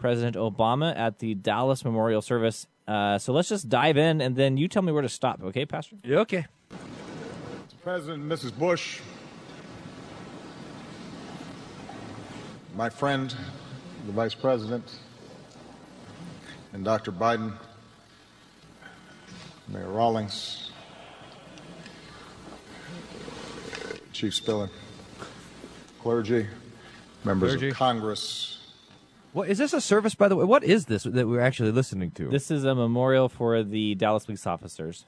[0.00, 2.66] President Obama at the Dallas Memorial Service.
[2.88, 5.66] Uh, so let's just dive in, and then you tell me where to stop, okay,
[5.66, 5.96] Pastor?
[6.02, 6.46] Yeah, okay.
[7.82, 8.56] President and Mrs.
[8.58, 9.00] Bush,
[12.76, 13.34] my friend,
[14.06, 14.98] the Vice President,
[16.72, 17.12] and Dr.
[17.12, 17.52] Biden,
[19.68, 20.70] Mayor Rawlings,
[24.12, 24.68] Chief Spiller,
[26.00, 26.46] clergy,
[27.24, 27.68] members Clergy.
[27.70, 28.59] of Congress,
[29.32, 30.44] What is this a service, by the way?
[30.44, 32.28] What is this that we're actually listening to?
[32.28, 35.04] This is a memorial for the Dallas police officers.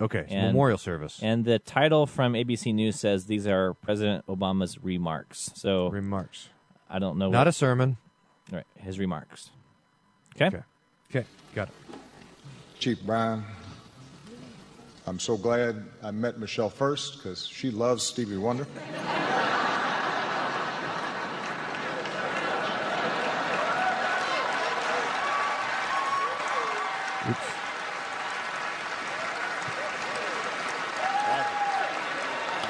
[0.00, 1.20] okay, so And- memorial service.
[1.22, 5.50] And the title from ABC News says these are President Obama's remarks.
[5.54, 6.48] So remarks.
[6.88, 7.30] I don't know.
[7.30, 7.96] Not what, a sermon.
[8.52, 9.50] right, his remarks.
[10.36, 10.46] Okay.
[10.46, 10.62] Okay.
[11.10, 11.74] Okay, got it.
[12.78, 13.44] Chief Brown.
[15.06, 18.66] I'm so glad I met Michelle first because she loves Stevie Wonder.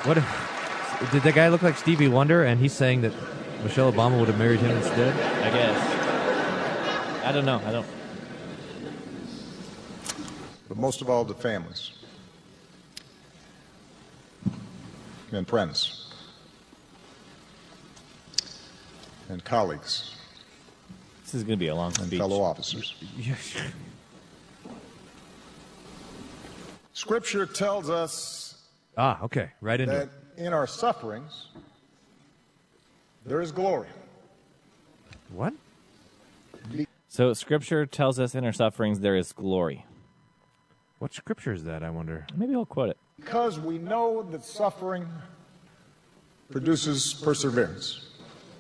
[0.05, 2.45] What if, did that guy look like Stevie Wonder?
[2.45, 3.13] And he's saying that
[3.63, 5.15] Michelle Obama would have married him instead.
[5.43, 7.25] I guess.
[7.25, 7.61] I don't know.
[7.65, 7.87] I don't.
[10.69, 11.93] but most of all, the families
[15.33, 16.13] and friends
[19.31, 20.15] and colleagues
[21.25, 22.19] This is going to be a long and speech.
[22.21, 22.95] fellow officers.
[26.93, 28.44] Scripture tells us
[28.97, 30.43] Ah, okay, right into that it.
[30.47, 31.49] in our sufferings
[33.27, 33.89] there is glory.
[35.31, 35.55] What?
[37.09, 39.87] So Scripture tells us in our sufferings there is glory.
[40.99, 41.83] What scripture is that?
[41.83, 42.27] I wonder.
[42.35, 42.97] Maybe I'll quote it.
[43.17, 45.07] Because we know that suffering
[46.51, 48.07] produces perseverance.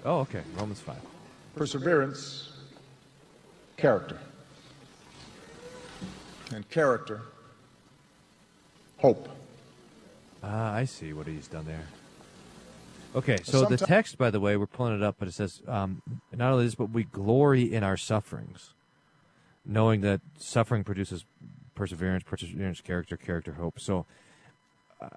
[0.04, 0.42] Oh, okay.
[0.56, 1.00] Romans five.
[1.56, 2.52] Perseverance,
[3.76, 4.18] character.
[6.52, 7.22] And character,
[8.98, 9.28] hope.
[10.46, 11.86] Ah, I see what he's done there.
[13.16, 16.02] Okay, so the text, by the way, we're pulling it up, but it says um,
[16.32, 18.74] not only this, but we glory in our sufferings,
[19.64, 21.24] knowing that suffering produces
[21.74, 23.78] perseverance, perseverance, character, character, hope.
[23.80, 24.04] So
[25.00, 25.08] uh,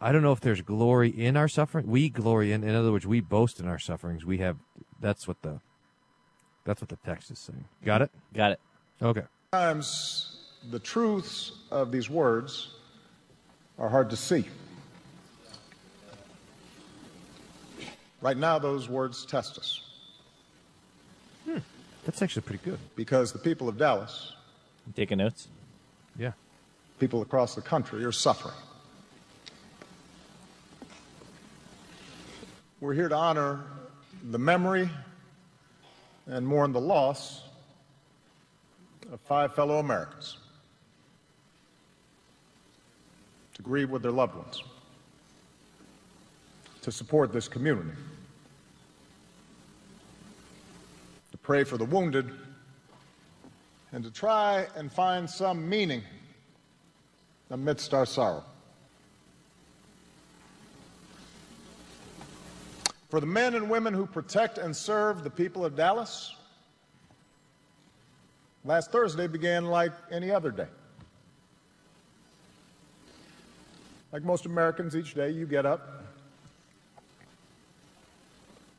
[0.00, 1.88] I don't know if there's glory in our suffering.
[1.88, 4.24] We glory in, in other words, we boast in our sufferings.
[4.24, 4.56] We have.
[5.00, 5.60] That's what the.
[6.64, 7.64] That's what the text is saying.
[7.84, 8.10] Got it?
[8.34, 8.60] Got it.
[9.02, 9.22] Okay.
[9.52, 12.74] Sometimes the truths of these words
[13.80, 14.44] are hard to see.
[18.20, 19.80] Right now, those words test us
[21.46, 21.56] hmm,
[22.04, 22.78] That's actually pretty good.
[22.94, 24.34] because the people of Dallas,
[24.94, 25.48] Taking notes.
[26.18, 26.32] Yeah.
[26.98, 28.54] people across the country, are suffering.
[32.80, 33.60] We're here to honor
[34.30, 34.90] the memory
[36.26, 37.42] and mourn the loss
[39.12, 40.36] of five fellow Americans,
[43.60, 44.62] to grieve with their loved ones,
[46.80, 47.90] to support this community,
[51.30, 52.30] to pray for the wounded,
[53.92, 56.02] and to try and find some meaning
[57.50, 58.44] amidst our sorrow.
[63.10, 66.34] For the men and women who protect and serve the people of Dallas,
[68.64, 70.68] last Thursday began like any other day.
[74.12, 76.02] Like most Americans, each day you get up,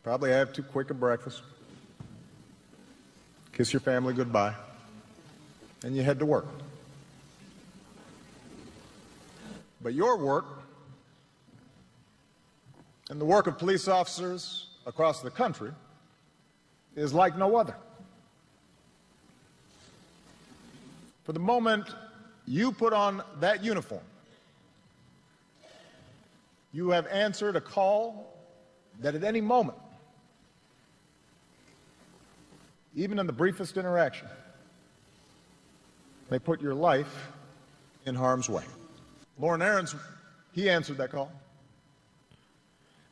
[0.03, 1.41] probably have too quick a breakfast,
[3.53, 4.53] kiss your family goodbye,
[5.83, 6.47] and you head to work.
[9.81, 10.45] But your work
[13.09, 15.71] and the work of police officers across the country
[16.95, 17.75] is like no other.
[21.23, 21.87] For the moment
[22.45, 24.03] you put on that uniform,
[26.73, 28.37] you have answered a call
[29.01, 29.77] that at any moment,
[32.95, 34.27] even in the briefest interaction,
[36.29, 37.31] may put your life
[38.05, 38.63] in harm's way.
[39.37, 39.95] Lorne Ahrens,
[40.53, 41.31] he answered that call.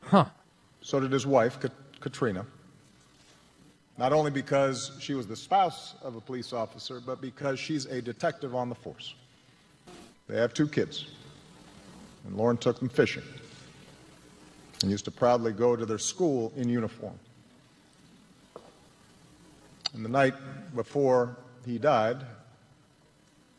[0.01, 0.25] Huh.
[0.81, 2.45] So did his wife, Kat- Katrina.
[3.97, 8.01] Not only because she was the spouse of a police officer, but because she's a
[8.01, 9.13] detective on the force.
[10.27, 11.07] They have two kids,
[12.25, 13.23] and Lorne took them fishing
[14.81, 17.17] and used to proudly go to their school in uniform.
[19.93, 20.35] And the night
[20.75, 22.17] before he died,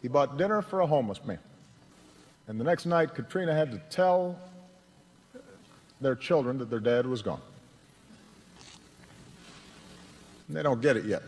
[0.01, 1.39] he bought dinner for a homeless man.
[2.49, 4.39] And the next night, Katrina had to tell
[6.01, 7.43] their children that their dad was gone.
[10.49, 11.23] And they don't get it yet,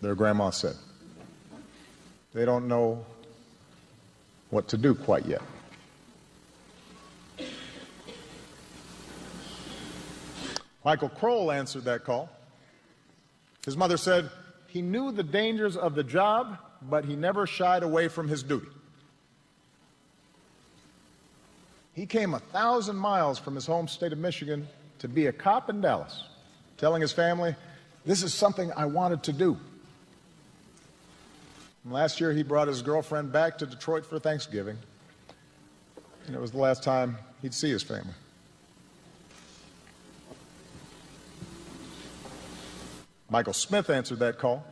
[0.00, 0.76] their grandma said.
[2.32, 3.04] They don't know
[4.50, 5.42] what to do quite yet.
[10.84, 12.28] Michael Krol answered that call.
[13.64, 14.30] His mother said
[14.66, 18.66] he knew the dangers of the job, but he never shied away from his duty.
[21.94, 24.66] He came a thousand miles from his home state of Michigan
[24.98, 26.24] to be a cop in Dallas,
[26.78, 27.54] telling his family,
[28.04, 29.58] This is something I wanted to do.
[31.84, 34.78] And last year, he brought his girlfriend back to Detroit for Thanksgiving,
[36.26, 38.14] and it was the last time he'd see his family.
[43.32, 44.62] Michael Smith answered that call.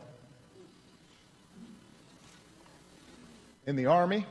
[3.65, 4.23] In the Army,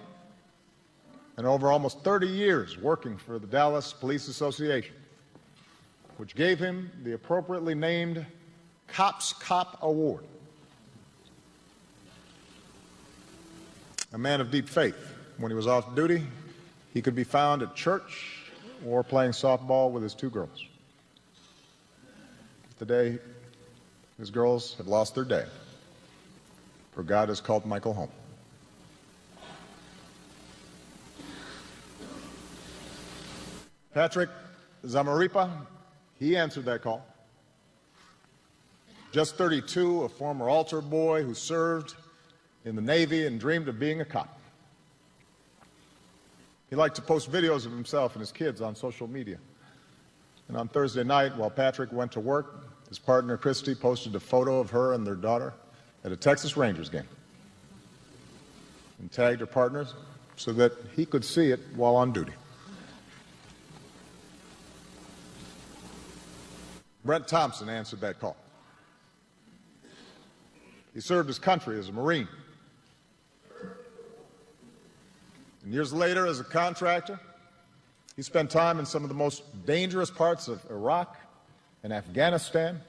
[1.37, 4.95] and over almost 30 years working for the Dallas Police Association,
[6.17, 8.25] which gave him the appropriately named
[8.87, 10.23] Cops Cop Award.
[14.13, 15.13] A man of deep faith.
[15.39, 16.25] When he was off duty,
[16.95, 18.45] he could be found at church
[18.87, 20.65] or playing softball with his two girls.
[22.79, 23.19] Today,
[24.21, 25.47] his girls have lost their day,
[26.93, 28.11] for God has called Michael home.
[33.95, 34.29] Patrick
[34.85, 35.51] Zamarripa,
[36.19, 37.05] he answered that call.
[39.11, 41.95] Just 32, a former altar boy who served
[42.67, 44.39] in the Navy and dreamed of being a cop.
[46.69, 49.39] He liked to post videos of himself and his kids on social media.
[50.47, 54.59] And on Thursday night, while Patrick went to work, his partner Kristy posted a photo
[54.61, 55.55] of her and their daughter
[56.05, 57.09] at a Texas Rangers game
[58.99, 59.95] and tagged her partners
[60.37, 62.33] so that he could see it while on duty.
[67.05, 68.37] Brent Thompson answered that call.
[70.93, 72.29] He served his country as a Marine.
[75.63, 77.21] And years later, as a contractor,
[78.17, 81.17] he spent time in some of the most dangerous parts of Iraq
[81.83, 82.81] and Afghanistan.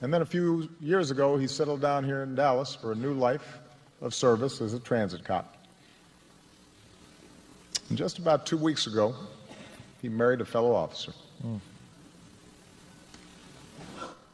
[0.00, 3.14] And then a few years ago, he settled down here in Dallas for a new
[3.14, 3.58] life
[4.00, 5.56] of service as a transit cop.
[7.88, 9.14] And just about two weeks ago,
[10.00, 11.12] he married a fellow officer.
[11.40, 11.56] Hmm.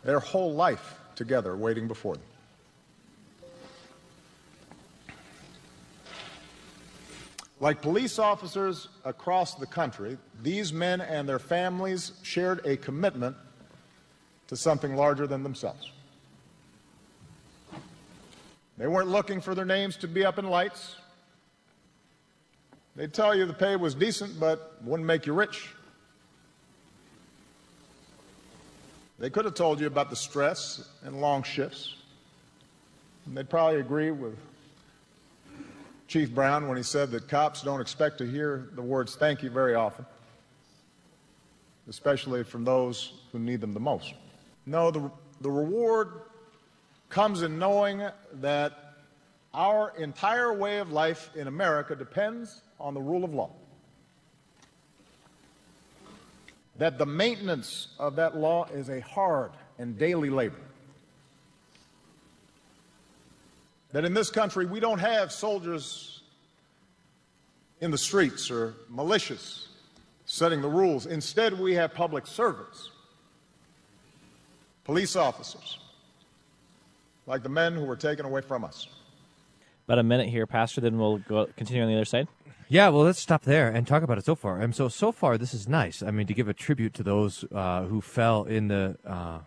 [0.05, 2.23] Their whole life together waiting before them.
[7.61, 13.37] Like police officers across the country, these men and their families shared a commitment
[14.47, 15.91] to something larger than themselves.
[18.77, 20.95] They weren't looking for their names to be up in lights.
[22.95, 25.69] They'd tell you the pay was decent, but wouldn't make you rich.
[29.19, 31.97] They could have told you about the stress and long shifts.
[33.27, 34.39] And they'd probably agree with
[36.09, 39.51] Chief Brown when he said that cops don't expect to hear the words thank you
[39.51, 40.07] very often,
[41.87, 44.15] especially from those who need them the most.
[44.65, 45.11] No, the,
[45.43, 46.23] the reward
[47.11, 48.03] comes in knowing
[48.41, 48.95] that
[49.53, 53.51] our entire way of life in America depends on the rule of law.
[56.79, 60.68] That the maintenance of that law is a hard and daily labor.
[63.93, 66.23] That in this country we don't have soldiers
[67.81, 69.67] in the streets or militias
[70.27, 71.07] setting the rules.
[71.07, 72.91] Instead, we have public servants,
[74.85, 75.79] police officers,
[77.27, 78.89] like the men who were taken away from us.
[79.87, 82.29] About a minute here, Pastor, then we'll go continue on the other side.
[82.69, 84.61] Yeah, well, let's stop there and talk about it so far.
[84.61, 86.03] And so, so far, this is nice.
[86.03, 89.39] I mean, to give a tribute to those uh, who fell in the uh,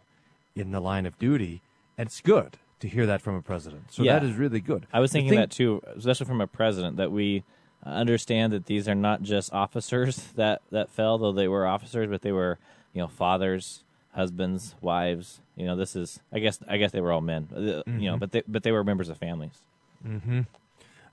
[0.56, 1.62] in the line of duty,
[2.00, 3.92] and it's good to hear that from a president.
[3.92, 4.20] So Yeah.
[4.20, 4.86] that is really good.
[4.94, 7.44] I was thinking thing- that too, especially from a president, that we
[7.84, 12.22] understand that these are not just officers that that fell, though they were officers, but
[12.22, 12.60] they were
[12.94, 13.84] you know fathers,
[14.14, 15.42] husbands, wives.
[15.56, 17.48] You know, this is I guess I guess they were all men.
[17.56, 18.20] uh, You know, Mhm.
[18.20, 19.62] but they but they were members of families.
[20.04, 20.42] hmm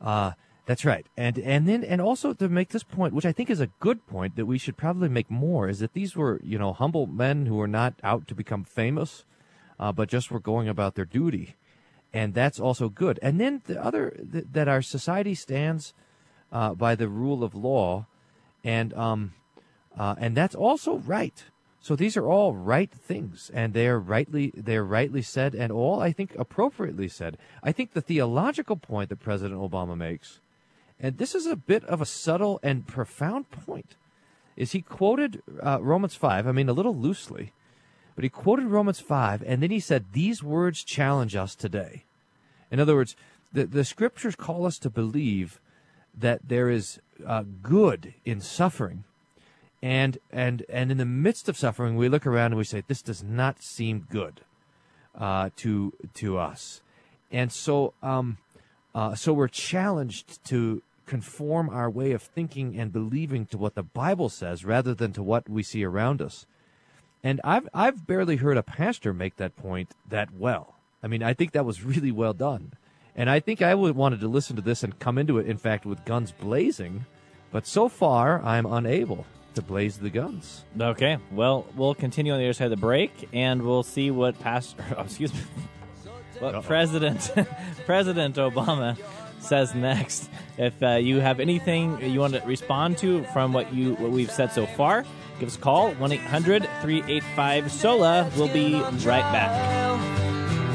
[0.01, 0.33] Uh,
[0.67, 1.07] That's right.
[1.17, 4.07] And and then and also to make this point, which I think is a good
[4.07, 7.47] point that we should probably make more, is that these were, you know, humble men
[7.47, 9.25] who were not out to become famous,
[9.81, 11.55] uh, but just were going about their duty.
[12.13, 13.19] And that's also good.
[13.21, 15.93] And then the other th- that our society stands
[16.51, 18.07] uh, by the rule of law,
[18.65, 19.35] and um,
[19.99, 21.45] uh, and that's also right.
[21.81, 25.71] So these are all right things, and they are rightly they are rightly said, and
[25.71, 27.37] all I think appropriately said.
[27.63, 30.41] I think the theological point that President Obama makes,
[30.99, 33.97] and this is a bit of a subtle and profound point,
[34.57, 36.47] is he quoted uh, Romans five.
[36.47, 37.53] I mean, a little loosely,
[38.19, 42.03] but he quoted Romans five, and then he said these words challenge us today.
[42.69, 43.15] In other words,
[43.53, 45.61] the the scriptures call us to believe
[46.13, 49.05] that there is uh, good in suffering
[49.81, 53.03] and and and in the midst of suffering, we look around and we say, "This
[53.03, 54.41] does not seem good
[55.17, 56.81] uh, to to us,"
[57.31, 58.39] and so um,
[58.97, 63.85] uh, so we're challenged to conform our way of thinking and believing to what the
[63.85, 66.47] Bible says rather than to what we see around us.
[67.23, 70.77] And I've I've barely heard a pastor make that point that well.
[71.03, 72.73] I mean, I think that was really well done,
[73.17, 75.59] and I think I would wanted to listen to this and come into it, in
[75.59, 77.07] fact, with guns blazing.
[77.51, 80.65] But so far, I'm unable to blaze the guns.
[80.79, 84.39] Okay, well, we'll continue on the other side of the break, and we'll see what
[84.41, 85.41] Pastor, oh, excuse me,
[86.39, 87.33] what President
[87.87, 88.97] President Obama
[89.41, 90.31] says next.
[90.57, 94.31] If uh, you have anything you want to respond to from what you what we've
[94.31, 95.05] said so far,
[95.39, 98.31] give us a call 1-800-385-SOLA.
[98.37, 99.51] We'll be right back.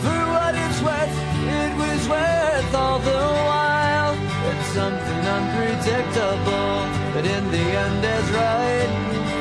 [0.01, 4.13] For what it's worth, it was worth all the while.
[4.49, 8.89] It's something unpredictable, but in the end it's right.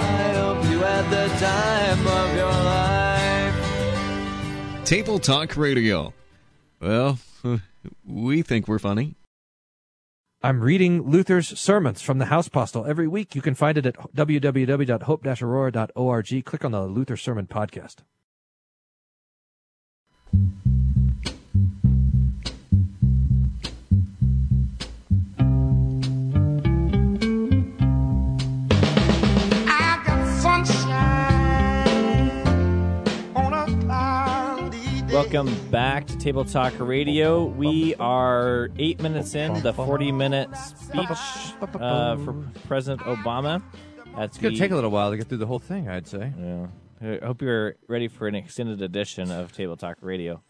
[0.03, 3.55] I hope you had the time of your life.
[4.85, 6.13] Table Talk Radio.
[6.81, 7.19] Well,
[8.07, 9.15] we think we're funny.
[10.45, 13.37] I'm reading Luther's sermons from the House Postil every week.
[13.37, 16.45] You can find it at www.hope-aurora.org.
[16.45, 17.99] Click on the Luther Sermon Podcast.
[35.33, 37.47] Welcome back to Table Talk Radio.
[37.47, 41.09] We are eight minutes in the 40 minute speech
[41.81, 42.35] uh, for
[42.69, 43.63] President Obama.
[44.15, 46.07] That's It's going to take a little while to get through the whole thing, I'd
[46.07, 46.35] say.
[46.39, 46.67] Yeah.
[47.01, 50.43] I hope you're ready for an extended edition of Table Talk Radio.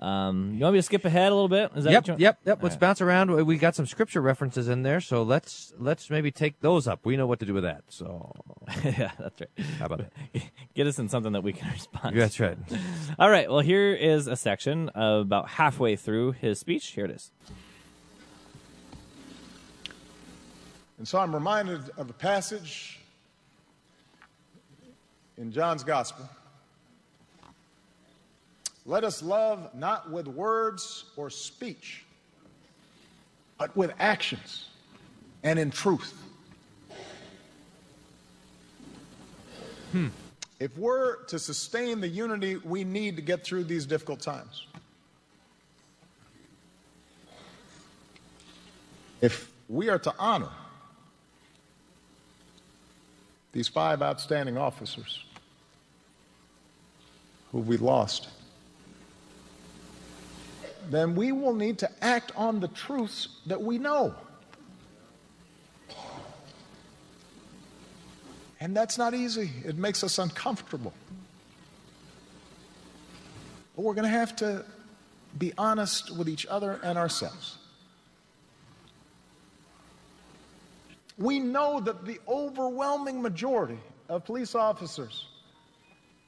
[0.00, 1.72] Um, you want me to skip ahead a little bit?
[1.76, 2.20] Is that Yep, what you want?
[2.22, 2.58] yep, yep.
[2.58, 2.80] All Let's right.
[2.80, 3.30] bounce around.
[3.46, 7.00] We got some scripture references in there, so let's let's maybe take those up.
[7.04, 7.84] We know what to do with that.
[7.88, 8.32] So
[8.84, 9.66] yeah, that's right.
[9.78, 10.42] How about that?
[10.74, 12.14] Get us in something that we can respond.
[12.14, 12.20] To.
[12.20, 12.44] That's to.
[12.44, 12.58] right.
[13.18, 13.50] All right.
[13.50, 16.86] Well, here is a section about halfway through his speech.
[16.88, 17.30] Here it is.
[20.98, 23.00] And so I'm reminded of a passage
[25.38, 26.28] in John's Gospel.
[28.90, 32.04] Let us love not with words or speech,
[33.56, 34.68] but with actions
[35.44, 36.12] and in truth.
[39.92, 40.08] Hmm.
[40.58, 44.66] If we're to sustain the unity we need to get through these difficult times,
[49.20, 50.50] if we are to honor
[53.52, 55.22] these five outstanding officers
[57.52, 58.30] who we lost,
[60.90, 64.14] then we will need to act on the truths that we know.
[68.58, 69.50] And that's not easy.
[69.64, 70.92] It makes us uncomfortable.
[73.74, 74.64] But we're going to have to
[75.38, 77.56] be honest with each other and ourselves.
[81.16, 83.78] We know that the overwhelming majority
[84.08, 85.26] of police officers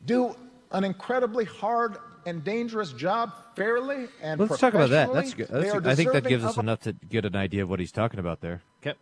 [0.07, 0.37] do
[0.71, 1.97] an incredibly hard
[2.27, 5.13] and dangerous job fairly and Let's talk about that.
[5.13, 5.49] That's good.
[5.49, 7.93] That's, are I think that gives us enough to get an idea of what he's
[7.93, 8.63] talking about there.
[8.81, 8.97] Okay.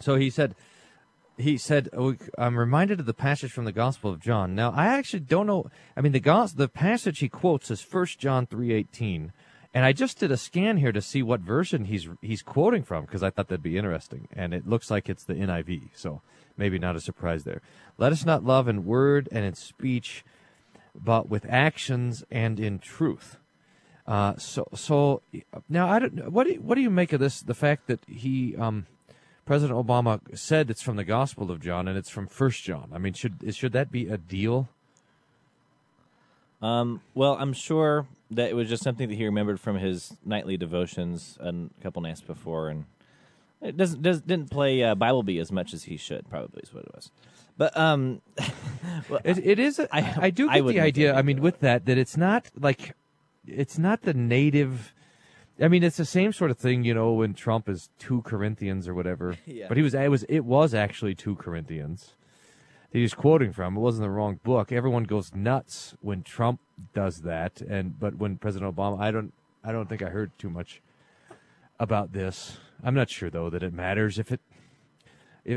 [0.00, 0.54] So he said,
[1.38, 4.54] he said, oh, I'm reminded of the passage from the Gospel of John.
[4.54, 5.70] Now, I actually don't know.
[5.96, 9.32] I mean, the gos- the passage he quotes is First John three eighteen,
[9.74, 13.04] and I just did a scan here to see what version he's he's quoting from
[13.04, 15.90] because I thought that'd be interesting, and it looks like it's the NIV.
[15.94, 16.22] So
[16.56, 17.60] maybe not a surprise there.
[17.98, 20.24] Let us not love in word and in speech,
[21.02, 23.38] but with actions and in truth.
[24.06, 25.22] Uh, so so
[25.68, 26.30] now I don't.
[26.30, 27.40] What do you, what do you make of this?
[27.40, 28.56] The fact that he.
[28.56, 28.86] Um,
[29.44, 32.90] President Obama said it's from the Gospel of John and it's from First John.
[32.92, 34.68] I mean, should should that be a deal?
[36.60, 40.56] Um, well, I'm sure that it was just something that he remembered from his nightly
[40.56, 42.86] devotions a couple nights before, and
[43.62, 46.28] it doesn't doesn't didn't play uh, Bible Bee as much as he should.
[46.28, 47.10] Probably is what it was.
[47.58, 48.20] But um,
[49.08, 49.78] well, It, it is.
[49.78, 51.14] A, I, I do get wouldn't the idea.
[51.14, 52.94] I mean, with that, that it's not like
[53.46, 54.92] it's not the native.
[55.58, 58.86] I mean, it's the same sort of thing, you know, when Trump is two Corinthians
[58.86, 59.36] or whatever.
[59.46, 59.66] Yeah.
[59.68, 59.94] But he was.
[59.94, 60.24] It was.
[60.24, 62.14] It was actually two Corinthians.
[62.90, 63.76] That he was quoting from.
[63.76, 64.70] It wasn't the wrong book.
[64.70, 66.60] Everyone goes nuts when Trump
[66.92, 69.32] does that, and but when President Obama, I don't.
[69.64, 70.82] I don't think I heard too much
[71.80, 72.58] about this.
[72.84, 74.40] I'm not sure though that it matters if it.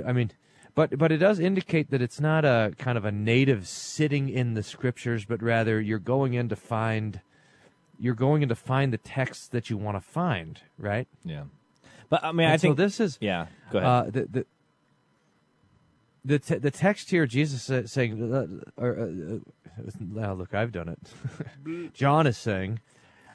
[0.05, 0.31] I mean,
[0.75, 4.53] but but it does indicate that it's not a kind of a native sitting in
[4.53, 7.21] the scriptures, but rather you're going in to find,
[7.99, 11.07] you're going in to find the texts that you want to find, right?
[11.25, 11.43] Yeah.
[12.09, 13.47] But I mean, And I so think this is yeah.
[13.71, 13.89] Go ahead.
[13.89, 14.45] Uh, the the
[16.25, 20.89] the, te- the text here, Jesus sa- saying, uh, or, uh, uh, look, I've done
[20.89, 21.93] it.
[21.93, 22.81] John is saying,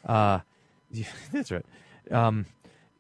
[0.05, 0.41] uh,
[1.33, 1.65] that's right.
[2.11, 2.47] Um,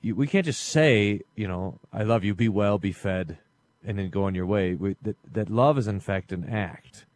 [0.05, 3.39] you, we can't just say, you know, I love you, be well, be fed,
[3.85, 4.75] and then go on your way.
[4.75, 7.07] We, that that love is in fact an act.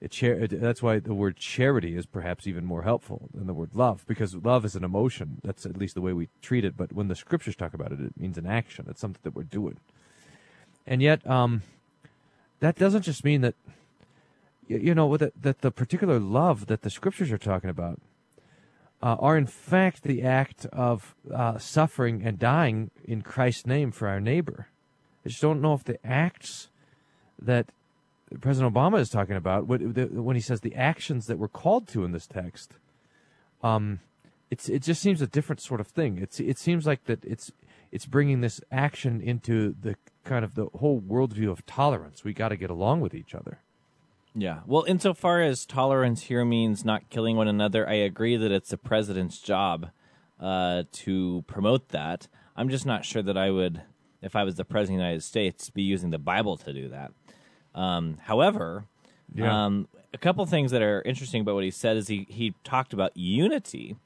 [0.00, 3.74] It char- that's why the word charity is perhaps even more helpful than the word
[3.74, 5.40] love, because love is an emotion.
[5.42, 6.76] That's at least the way we treat it.
[6.76, 8.86] But when the scriptures talk about it, it means an action.
[8.88, 9.78] It's something that we're doing.
[10.86, 11.62] And yet, um,
[12.60, 13.56] that doesn't just mean that
[14.68, 18.00] you know that that the particular love that the scriptures are talking about
[19.02, 24.08] uh, are in fact the act of uh, suffering and dying in Christ's name for
[24.08, 24.68] our neighbor.
[25.24, 26.68] I just don't know if the acts
[27.40, 27.66] that
[28.40, 32.12] President Obama is talking about, when he says the actions that we're called to in
[32.12, 32.74] this text,
[33.62, 34.00] um,
[34.50, 36.18] it's it just seems a different sort of thing.
[36.18, 37.52] It's it seems like that it's
[37.90, 42.24] it's bringing this action into the kind of the whole worldview of tolerance.
[42.24, 43.60] We got to get along with each other.
[44.38, 44.60] Yeah.
[44.66, 48.78] Well, insofar as tolerance here means not killing one another, I agree that it's the
[48.78, 49.90] president's job
[50.40, 52.28] uh, to promote that.
[52.56, 53.82] I'm just not sure that I would,
[54.22, 56.88] if I was the president of the United States, be using the Bible to do
[56.88, 57.12] that.
[57.74, 58.84] Um, however,
[59.34, 59.66] Yeah.
[59.66, 62.92] um, a couple things that are interesting about what he said is he, he talked
[62.92, 63.96] about unity.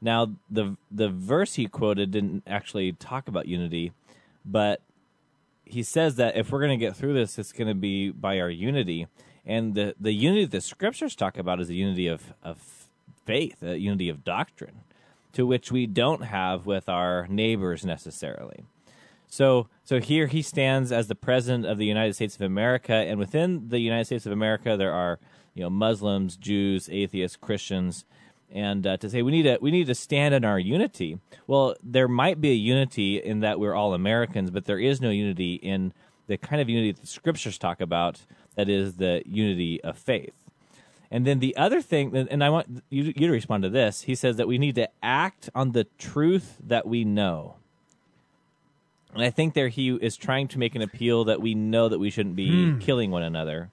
[0.00, 3.92] Now, the the verse he quoted didn't actually talk about unity,
[4.46, 4.80] but
[5.66, 8.40] he says that if we're going to get through this, it's going to be by
[8.40, 9.06] our unity.
[9.46, 12.58] And the, the unity the scriptures talk about is the unity of, of
[13.24, 14.80] faith, a unity of doctrine,
[15.32, 18.64] to which we don't have with our neighbors necessarily.
[19.28, 23.18] So, so here he stands as the president of the United States of America, and
[23.18, 25.20] within the United States of America, there are
[25.54, 28.04] you know Muslims, Jews, atheists, Christians,
[28.50, 31.18] and uh, to say we need to we need to stand in our unity.
[31.46, 35.10] Well, there might be a unity in that we're all Americans, but there is no
[35.10, 35.92] unity in
[36.26, 38.24] the kind of unity that the scriptures talk about.
[38.60, 40.34] That is the unity of faith.
[41.10, 44.02] And then the other thing, and I want you, you to respond to this.
[44.02, 47.54] He says that we need to act on the truth that we know.
[49.14, 51.98] And I think there he is trying to make an appeal that we know that
[51.98, 52.78] we shouldn't be Hmm.
[52.80, 53.70] killing one another.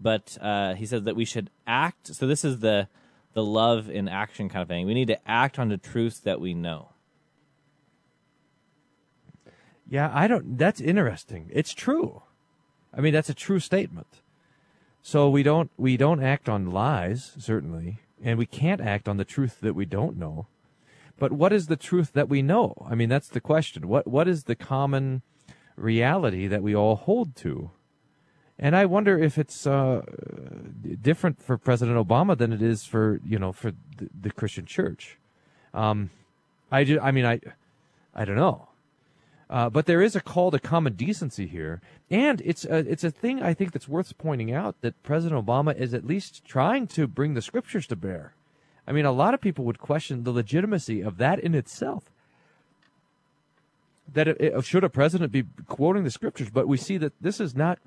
[0.00, 2.08] But uh, he says that we should act.
[2.08, 2.88] So this is the
[3.34, 4.84] the love in action kind of thing.
[4.84, 6.88] We need to act on the truths that we know.
[9.88, 10.58] Yeah, I don't.
[10.58, 11.50] That's interesting.
[11.52, 12.22] It's true.
[12.94, 14.22] I mean, that's a true statement.
[15.02, 19.24] So we don't we don't act on lies certainly, and we can't act on the
[19.24, 20.46] truth that we don't know.
[21.18, 22.74] But what is the truth that we know?
[22.88, 23.88] I mean, that's the question.
[23.88, 25.22] What what is the common
[25.76, 27.70] reality that we all hold to?
[28.58, 30.02] And I wonder if it's uh,
[31.00, 35.18] different for President Obama than it is for you know for the, the Christian Church.
[35.74, 36.10] Um,
[36.70, 37.40] I ju- I mean I
[38.14, 38.68] I don't know.
[39.52, 43.10] Uh, but there is a call to common decency here, and it's a, it's a
[43.10, 47.06] thing I think that's worth pointing out that President Obama is at least trying to
[47.06, 48.32] bring the scriptures to bear.
[48.86, 52.04] I mean, a lot of people would question the legitimacy of that in itself.
[54.10, 56.48] That it, it- should a president be quoting the scriptures?
[56.48, 57.78] But we see that this is not.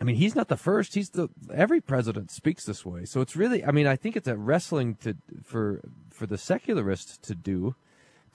[0.00, 0.94] I mean, he's not the first.
[0.94, 3.06] He's the every president speaks this way.
[3.06, 3.64] So it's really.
[3.64, 5.80] I mean, I think it's a wrestling to for
[6.10, 7.74] for the secularists to do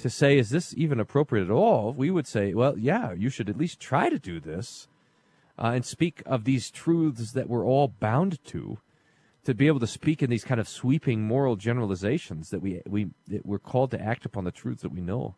[0.01, 1.93] to say, is this even appropriate at all?
[1.93, 4.87] We would say, well, yeah, you should at least try to do this
[5.57, 8.79] uh, and speak of these truths that we're all bound to,
[9.45, 13.09] to be able to speak in these kind of sweeping moral generalizations that we we
[13.27, 15.35] that we're called to act upon the truths that we know.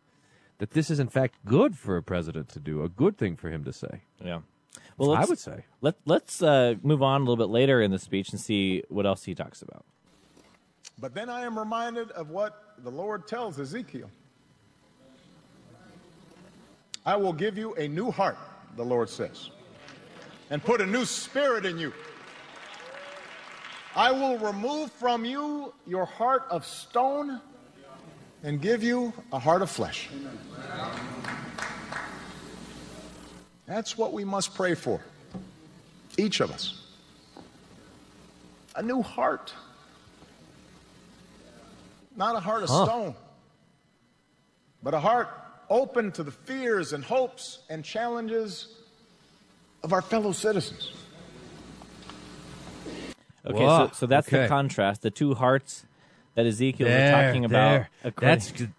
[0.58, 3.50] That this is in fact good for a president to do, a good thing for
[3.50, 4.02] him to say.
[4.22, 4.40] Yeah.
[4.96, 5.64] Well, I let's- would say.
[5.80, 9.06] Let Let's uh, move on a little bit later in the speech and see what
[9.06, 9.84] else he talks about.
[10.98, 14.10] But then I am reminded of what the Lord tells Ezekiel.
[17.06, 18.38] I will give you a new heart,
[18.76, 19.50] the Lord says,
[20.50, 21.92] and put a new spirit in you.
[23.96, 27.40] I will remove from you your heart of stone
[28.42, 30.08] and give you a heart of flesh.
[33.66, 35.00] That's what we must pray for.
[36.18, 36.80] Each of us.
[38.76, 39.54] A new heart.
[42.16, 42.84] Not a heart of Huh.
[42.84, 43.14] stone,
[44.82, 45.28] but a heart
[45.70, 48.68] open to the fears and hopes and challenges
[49.82, 50.92] of our fellow citizens.
[53.46, 55.02] Okay, Whoa, so, so that's the contrast.
[55.02, 55.84] The two hearts
[56.34, 57.70] that Ezekiel is There, talking about.
[57.70, 57.90] there.
[58.02, 58.72] according- That's good.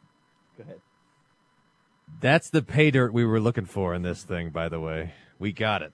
[2.21, 4.49] That's the pay dirt we were looking for in this thing.
[4.49, 5.93] By the way, we got it.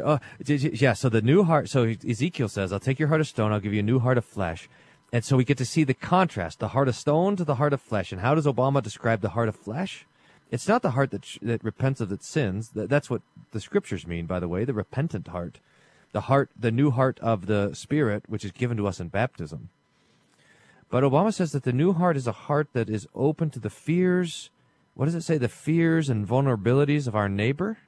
[0.00, 0.92] Uh, j- j- yeah.
[0.92, 1.70] So the new heart.
[1.70, 3.52] So Ezekiel says, "I'll take your heart of stone.
[3.52, 4.68] I'll give you a new heart of flesh."
[5.16, 7.72] And so we get to see the contrast: the heart of stone to the heart
[7.72, 8.12] of flesh.
[8.12, 10.04] And how does Obama describe the heart of flesh?
[10.50, 12.68] It's not the heart that sh- that repents of its sins.
[12.74, 14.66] Th- that's what the scriptures mean, by the way.
[14.66, 15.58] The repentant heart,
[16.12, 19.70] the heart, the new heart of the Spirit, which is given to us in baptism.
[20.90, 23.70] But Obama says that the new heart is a heart that is open to the
[23.70, 24.50] fears.
[24.96, 25.38] What does it say?
[25.38, 27.78] The fears and vulnerabilities of our neighbor.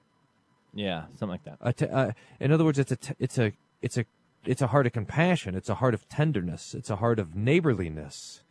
[0.73, 1.77] yeah, something like that.
[1.77, 3.53] T- uh, in other words, it's a t- it's a
[3.83, 4.07] it's a
[4.45, 5.55] it's a heart of compassion.
[5.55, 6.75] It's a heart of tenderness.
[6.75, 8.43] It's a heart of neighborliness.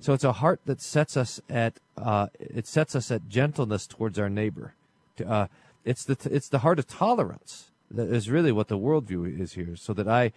[0.00, 4.18] So it's a heart that sets us at uh, it sets us at gentleness towards
[4.18, 4.74] our neighbor.
[5.24, 5.46] Uh,
[5.84, 9.54] it's the t- it's the heart of tolerance that is really what the worldview is
[9.54, 9.76] here.
[9.76, 10.32] So that I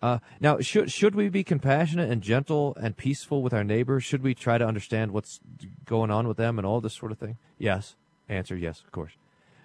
[0.00, 3.98] uh, now should should we be compassionate and gentle and peaceful with our neighbor?
[4.00, 5.40] Should we try to understand what's
[5.84, 7.38] going on with them and all this sort of thing?
[7.58, 7.96] Yes.
[8.28, 9.12] Answer yes, of course.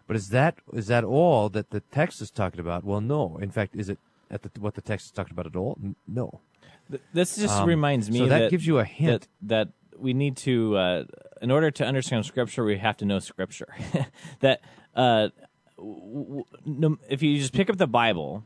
[0.07, 2.83] But is that is that all that the text is talking about?
[2.83, 3.37] Well, no.
[3.37, 3.99] In fact, is it
[4.31, 5.77] at the, what the text is talking about at all?
[5.83, 6.41] N- no.
[6.89, 9.27] Th- This just Um, reminds me so that, that gives you a hint.
[9.41, 9.67] that, that
[9.99, 11.03] we need to, uh,
[11.41, 13.73] in order to understand Scripture, we have to know Scripture.
[14.39, 14.61] that
[14.95, 15.29] uh,
[15.77, 18.43] w- w- if you just pick up the Bible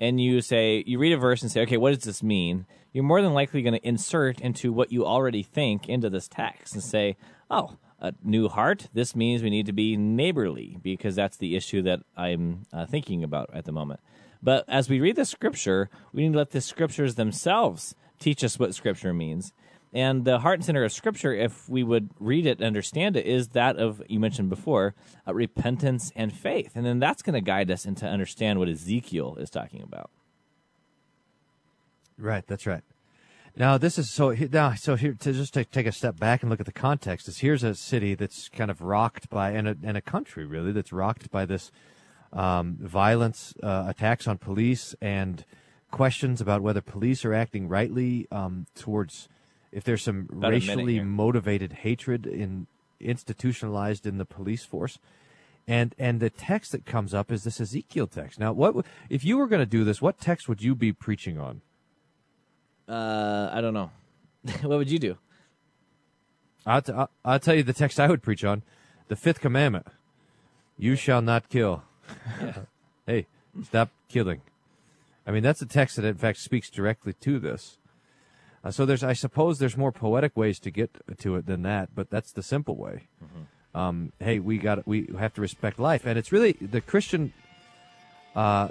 [0.00, 2.66] and you say you read a verse and say, okay, what does this mean?
[2.92, 6.74] You're more than likely going to insert into what you already think into this text
[6.74, 7.16] and say,
[7.50, 7.76] oh.
[7.98, 8.88] A new heart.
[8.92, 13.24] This means we need to be neighborly because that's the issue that I'm uh, thinking
[13.24, 14.00] about at the moment.
[14.42, 18.58] But as we read the scripture, we need to let the scriptures themselves teach us
[18.58, 19.52] what scripture means.
[19.92, 23.24] And the heart and center of scripture, if we would read it and understand it,
[23.24, 24.94] is that of, you mentioned before,
[25.26, 26.72] uh, repentance and faith.
[26.74, 30.10] And then that's going to guide us into understand what Ezekiel is talking about.
[32.18, 32.82] Right, that's right.
[33.58, 36.50] Now this is so now so here to just take, take a step back and
[36.50, 39.76] look at the context is here's a city that's kind of rocked by and a,
[39.82, 41.70] and a country really that's rocked by this
[42.32, 45.44] um, violence, uh, attacks on police, and
[45.90, 49.28] questions about whether police are acting rightly um, towards
[49.72, 52.66] if there's some About racially motivated hatred in
[53.00, 54.98] institutionalized in the police force.
[55.68, 58.38] And and the text that comes up is this Ezekiel text.
[58.38, 60.00] Now, what if you were going to do this?
[60.00, 61.60] What text would you be preaching on?
[62.88, 63.90] Uh, I don't know.
[64.62, 65.18] what would you do?
[66.64, 68.62] I'll, t- I'll, I'll tell you the text I would preach on.
[69.08, 69.86] The fifth commandment.
[70.78, 71.84] You shall not kill.
[73.06, 73.26] hey,
[73.64, 74.40] stop killing.
[75.26, 77.78] I mean, that's a text that, in fact, speaks directly to this.
[78.62, 81.90] Uh, so there's, I suppose, there's more poetic ways to get to it than that,
[81.94, 83.08] but that's the simple way.
[83.74, 87.32] Um, hey, we got, we have to respect life, and it's really the Christian
[88.34, 88.68] uh,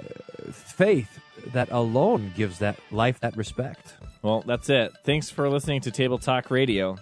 [0.50, 1.20] faith
[1.52, 3.94] that alone gives that life that respect.
[4.22, 4.92] Well, that's it.
[5.04, 6.96] Thanks for listening to Table Talk Radio.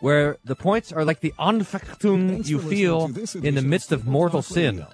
[0.00, 3.06] Where the points are like the Anfechtung you feel
[3.42, 4.86] in the midst of mortal sin.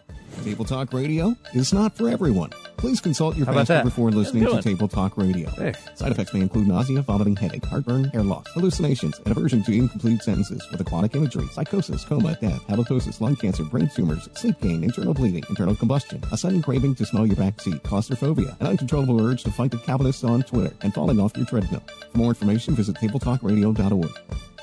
[0.44, 2.50] Table Talk Radio is not for everyone.
[2.76, 4.60] Please consult your pastor before listening to.
[4.60, 5.48] Table Talk Radio.
[5.50, 5.72] Hey.
[5.94, 10.22] Side effects may include nausea, vomiting, headache, heartburn, hair loss, hallucinations, and aversion to incomplete
[10.22, 15.14] sentences with aquatic imagery, psychosis, coma, death, halitosis, lung cancer, brain tumors, sleep pain, internal
[15.14, 19.42] bleeding, internal combustion, a sudden craving to smell your back seat, claustrophobia, an uncontrollable urge
[19.42, 21.82] to fight the Calvinists on Twitter, and falling off your treadmill.
[22.12, 24.55] For more information, visit tabletalkradio.org.